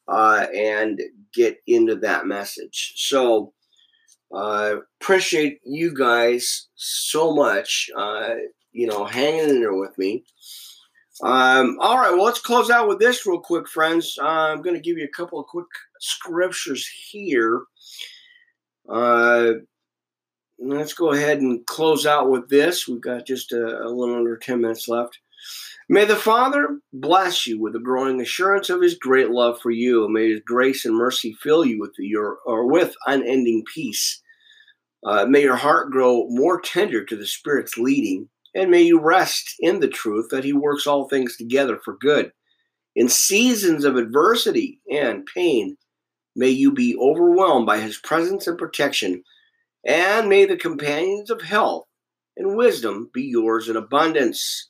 uh, 0.08 0.46
and 0.54 1.00
get 1.34 1.58
into 1.66 1.96
that 1.96 2.26
message. 2.26 2.94
So 2.96 3.52
uh, 4.34 4.76
appreciate 5.00 5.60
you 5.64 5.94
guys 5.94 6.68
so 6.74 7.34
much. 7.34 7.90
Uh, 7.96 8.34
you 8.72 8.86
know, 8.86 9.04
hanging 9.04 9.48
in 9.48 9.60
there 9.60 9.74
with 9.74 9.96
me. 9.98 10.24
Um, 11.22 11.78
all 11.80 11.96
right, 11.96 12.10
well, 12.10 12.24
let's 12.24 12.40
close 12.40 12.68
out 12.68 12.88
with 12.88 12.98
this 12.98 13.24
real 13.24 13.40
quick, 13.40 13.68
friends. 13.68 14.18
Uh, 14.20 14.26
I'm 14.26 14.60
going 14.60 14.76
to 14.76 14.82
give 14.82 14.98
you 14.98 15.04
a 15.04 15.16
couple 15.16 15.40
of 15.40 15.46
quick 15.46 15.66
scriptures 15.98 16.86
here. 17.10 17.62
Uh, 18.86 19.52
let's 20.58 20.92
go 20.92 21.12
ahead 21.12 21.40
and 21.40 21.64
close 21.66 22.04
out 22.04 22.30
with 22.30 22.50
this. 22.50 22.86
We've 22.86 23.00
got 23.00 23.26
just 23.26 23.52
a, 23.52 23.82
a 23.82 23.88
little 23.88 24.14
under 24.14 24.36
10 24.36 24.60
minutes 24.60 24.88
left. 24.88 25.18
May 25.88 26.04
the 26.04 26.16
Father 26.16 26.80
bless 26.92 27.46
you 27.46 27.60
with 27.60 27.76
a 27.76 27.80
growing 27.80 28.20
assurance 28.20 28.70
of 28.70 28.82
his 28.82 28.96
great 28.96 29.30
love 29.30 29.60
for 29.60 29.70
you. 29.70 30.08
May 30.08 30.30
his 30.30 30.40
grace 30.44 30.84
and 30.84 30.96
mercy 30.96 31.32
fill 31.40 31.64
you 31.64 31.78
with 31.78 31.92
your 31.98 32.38
or 32.44 32.68
with 32.68 32.96
unending 33.06 33.62
peace. 33.72 34.20
Uh, 35.06 35.26
may 35.26 35.42
your 35.42 35.54
heart 35.54 35.92
grow 35.92 36.26
more 36.28 36.60
tender 36.60 37.04
to 37.04 37.16
the 37.16 37.26
Spirit's 37.26 37.78
leading, 37.78 38.28
and 38.52 38.68
may 38.68 38.82
you 38.82 39.00
rest 39.00 39.54
in 39.60 39.78
the 39.78 39.86
truth 39.86 40.26
that 40.32 40.42
he 40.42 40.52
works 40.52 40.88
all 40.88 41.08
things 41.08 41.36
together 41.36 41.78
for 41.84 41.96
good. 42.00 42.32
In 42.96 43.08
seasons 43.08 43.84
of 43.84 43.94
adversity 43.94 44.80
and 44.90 45.24
pain, 45.32 45.76
may 46.34 46.48
you 46.48 46.72
be 46.72 46.96
overwhelmed 46.96 47.66
by 47.66 47.78
his 47.78 47.98
presence 47.98 48.48
and 48.48 48.58
protection, 48.58 49.22
and 49.86 50.28
may 50.28 50.46
the 50.46 50.56
companions 50.56 51.30
of 51.30 51.42
health 51.42 51.84
and 52.36 52.56
wisdom 52.56 53.08
be 53.14 53.22
yours 53.22 53.68
in 53.68 53.76
abundance. 53.76 54.68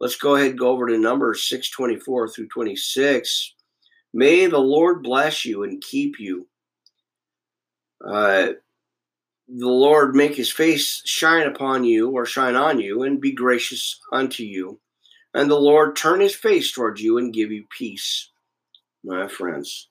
Let's 0.00 0.16
go 0.16 0.34
ahead 0.34 0.50
and 0.50 0.58
go 0.58 0.68
over 0.68 0.86
to 0.86 0.98
Numbers 0.98 1.44
624 1.48 2.28
through 2.28 2.48
26. 2.48 3.54
May 4.14 4.46
the 4.46 4.58
Lord 4.58 5.02
bless 5.02 5.44
you 5.44 5.62
and 5.62 5.82
keep 5.82 6.18
you. 6.18 6.46
Uh, 8.04 8.52
the 9.46 9.68
Lord 9.68 10.14
make 10.14 10.34
his 10.34 10.50
face 10.50 11.02
shine 11.04 11.46
upon 11.46 11.84
you 11.84 12.10
or 12.10 12.24
shine 12.24 12.56
on 12.56 12.80
you 12.80 13.02
and 13.02 13.20
be 13.20 13.32
gracious 13.32 14.00
unto 14.10 14.42
you. 14.42 14.80
And 15.34 15.50
the 15.50 15.60
Lord 15.60 15.96
turn 15.96 16.20
his 16.20 16.34
face 16.34 16.72
towards 16.72 17.02
you 17.02 17.18
and 17.18 17.32
give 17.32 17.52
you 17.52 17.64
peace, 17.76 18.30
my 19.04 19.28
friends. 19.28 19.88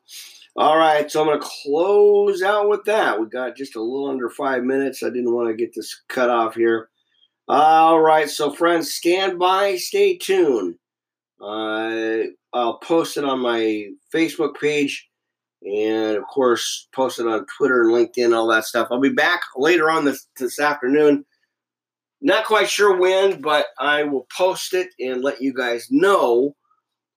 All 0.56 0.78
right, 0.78 1.10
so 1.10 1.22
I'm 1.22 1.28
going 1.28 1.39
to 1.39 1.48
close 1.63 2.41
out 2.41 2.67
with 2.67 2.84
that. 2.86 3.19
We 3.19 3.28
got 3.28 3.56
just 3.56 3.76
a 3.76 3.82
little 3.82 4.10
under 4.10 4.30
five 4.30 4.63
minutes. 4.63 5.04
I 5.04 5.10
didn't 5.10 5.34
want 5.34 5.50
to 5.50 5.54
get 5.54 5.74
this 5.74 6.02
cut 6.10 6.30
off 6.30 6.56
here. 6.56 6.89
All 7.51 7.99
right, 7.99 8.29
so 8.29 8.51
friends, 8.51 8.93
stand 8.93 9.39
by, 9.39 9.75
stay 9.77 10.19
tuned. 10.19 10.75
Uh, 11.41 12.25
I'll 12.53 12.77
post 12.77 13.17
it 13.17 13.23
on 13.23 13.39
my 13.39 13.88
Facebook 14.13 14.53
page 14.62 15.09
and 15.63 16.15
of 16.15 16.25
course 16.25 16.88
post 16.93 17.17
it 17.17 17.25
on 17.25 17.47
Twitter 17.57 17.81
and 17.81 17.91
LinkedIn, 17.91 18.35
all 18.35 18.45
that 18.49 18.65
stuff. 18.65 18.89
I'll 18.91 18.99
be 18.99 19.09
back 19.09 19.41
later 19.57 19.89
on 19.89 20.05
this 20.05 20.27
this 20.38 20.59
afternoon. 20.59 21.25
Not 22.21 22.45
quite 22.45 22.69
sure 22.69 22.95
when, 22.95 23.41
but 23.41 23.65
I 23.79 24.03
will 24.03 24.27
post 24.38 24.75
it 24.75 24.89
and 24.99 25.23
let 25.23 25.41
you 25.41 25.51
guys 25.51 25.88
know. 25.89 26.55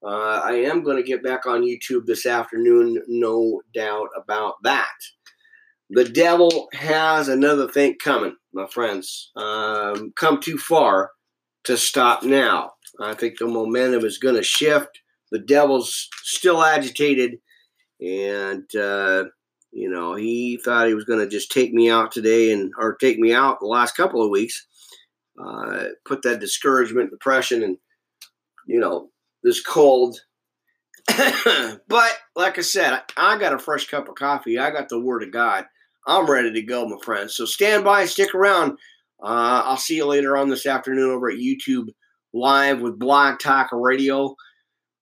Uh, 0.02 0.40
I 0.42 0.52
am 0.52 0.82
going 0.82 0.96
to 0.96 1.02
get 1.02 1.22
back 1.22 1.44
on 1.44 1.60
YouTube 1.60 2.06
this 2.06 2.24
afternoon, 2.24 3.02
no 3.06 3.60
doubt 3.74 4.08
about 4.16 4.54
that. 4.62 4.94
The 5.90 6.04
devil 6.04 6.68
has 6.72 7.28
another 7.28 7.68
thing 7.68 7.96
coming, 8.02 8.36
my 8.52 8.66
friends. 8.66 9.30
Um, 9.36 10.12
come 10.16 10.40
too 10.40 10.58
far 10.58 11.10
to 11.64 11.76
stop 11.76 12.22
now. 12.22 12.72
I 13.00 13.14
think 13.14 13.38
the 13.38 13.46
momentum 13.46 14.04
is 14.04 14.18
going 14.18 14.36
to 14.36 14.42
shift. 14.42 15.00
The 15.30 15.38
devil's 15.38 16.08
still 16.24 16.62
agitated 16.62 17.38
and 18.02 18.74
uh, 18.74 19.24
you 19.70 19.88
know 19.88 20.14
he 20.14 20.58
thought 20.62 20.88
he 20.88 20.94
was 20.94 21.04
going 21.04 21.20
to 21.20 21.28
just 21.28 21.52
take 21.52 21.72
me 21.72 21.88
out 21.88 22.12
today 22.12 22.52
and 22.52 22.72
or 22.78 22.96
take 22.96 23.18
me 23.18 23.32
out 23.32 23.60
the 23.60 23.66
last 23.66 23.96
couple 23.96 24.22
of 24.22 24.30
weeks 24.30 24.66
uh, 25.42 25.84
put 26.04 26.22
that 26.22 26.40
discouragement 26.40 27.10
depression 27.10 27.62
and 27.62 27.78
you 28.66 28.80
know 28.80 29.08
this 29.42 29.62
cold 29.62 30.18
but 31.88 32.12
like 32.36 32.58
i 32.58 32.62
said 32.62 32.92
I, 33.16 33.34
I 33.34 33.38
got 33.38 33.54
a 33.54 33.58
fresh 33.58 33.86
cup 33.88 34.08
of 34.08 34.14
coffee 34.14 34.58
i 34.58 34.70
got 34.70 34.88
the 34.88 35.00
word 35.00 35.22
of 35.22 35.32
god 35.32 35.66
i'm 36.06 36.30
ready 36.30 36.52
to 36.52 36.62
go 36.62 36.86
my 36.86 36.96
friends 37.04 37.36
so 37.36 37.44
stand 37.44 37.84
by 37.84 38.04
stick 38.04 38.34
around 38.34 38.72
uh, 39.22 39.62
i'll 39.64 39.76
see 39.76 39.96
you 39.96 40.06
later 40.06 40.36
on 40.36 40.48
this 40.48 40.66
afternoon 40.66 41.10
over 41.10 41.30
at 41.30 41.38
youtube 41.38 41.86
live 42.32 42.80
with 42.80 42.98
blog 42.98 43.38
talk 43.38 43.68
radio 43.72 44.34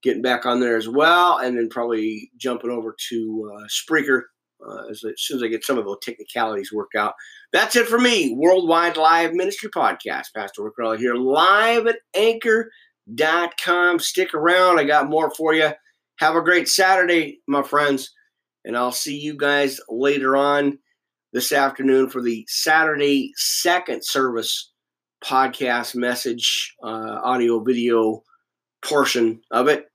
getting 0.03 0.23
back 0.23 0.47
on 0.47 0.61
there 0.61 0.77
as 0.77 0.89
well, 0.89 1.39
and 1.39 1.57
then 1.57 1.69
probably 1.69 2.31
jumping 2.37 2.71
over 2.71 2.95
to 3.11 3.53
uh, 3.55 3.67
Spreaker 3.69 4.23
uh, 4.67 4.87
as, 4.91 5.03
as, 5.05 5.15
soon 5.19 5.39
as 5.39 5.43
I 5.43 5.49
get 5.49 5.65
some 5.65 5.79
of 5.79 5.85
the 5.85 5.97
technicalities 6.03 6.73
worked 6.73 6.95
out. 6.95 7.15
That's 7.53 7.77
it 7.77 7.87
for 7.87 7.99
me. 7.99 8.35
Worldwide 8.35 8.97
Live 8.97 9.35
Ministry 9.35 9.71
Podcast. 9.71 10.27
Pastor 10.35 10.65
Rick 10.65 10.79
Raleigh 10.79 10.99
here, 10.99 11.15
live 11.15 11.87
at 11.87 11.97
anchor.com. 12.15 13.99
Stick 13.99 14.35
around. 14.35 14.79
I 14.79 14.85
got 14.85 15.11
more 15.11 15.31
for 15.35 15.55
you. 15.55 15.71
Have 16.19 16.37
a 16.37 16.43
great 16.43 16.69
Saturday, 16.69 17.41
my 17.47 17.63
friends, 17.63 18.11
and 18.65 18.77
I'll 18.77 18.93
see 18.93 19.19
you 19.19 19.37
guys 19.37 19.81
later 19.89 20.37
on 20.37 20.79
this 21.33 21.53
afternoon 21.53 22.09
for 22.09 22.21
the 22.21 22.45
Saturday 22.49 23.33
second 23.37 24.05
service 24.05 24.73
podcast 25.23 25.95
message, 25.95 26.75
uh, 26.83 27.21
audio, 27.23 27.61
video 27.61 28.23
portion 28.83 29.41
of 29.51 29.69
it. 29.69 29.87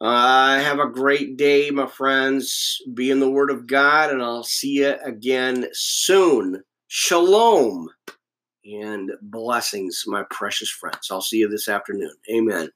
Uh, 0.00 0.58
have 0.60 0.78
a 0.78 0.88
great 0.88 1.36
day, 1.36 1.70
my 1.70 1.86
friends. 1.86 2.78
Be 2.94 3.10
in 3.10 3.20
the 3.20 3.30
Word 3.30 3.50
of 3.50 3.66
God, 3.66 4.10
and 4.10 4.22
I'll 4.22 4.44
see 4.44 4.78
you 4.78 4.94
again 5.04 5.68
soon. 5.72 6.62
Shalom 6.88 7.88
and 8.64 9.10
blessings, 9.22 10.04
my 10.06 10.24
precious 10.30 10.70
friends. 10.70 11.08
I'll 11.10 11.20
see 11.20 11.38
you 11.38 11.48
this 11.48 11.68
afternoon. 11.68 12.14
Amen. 12.32 12.70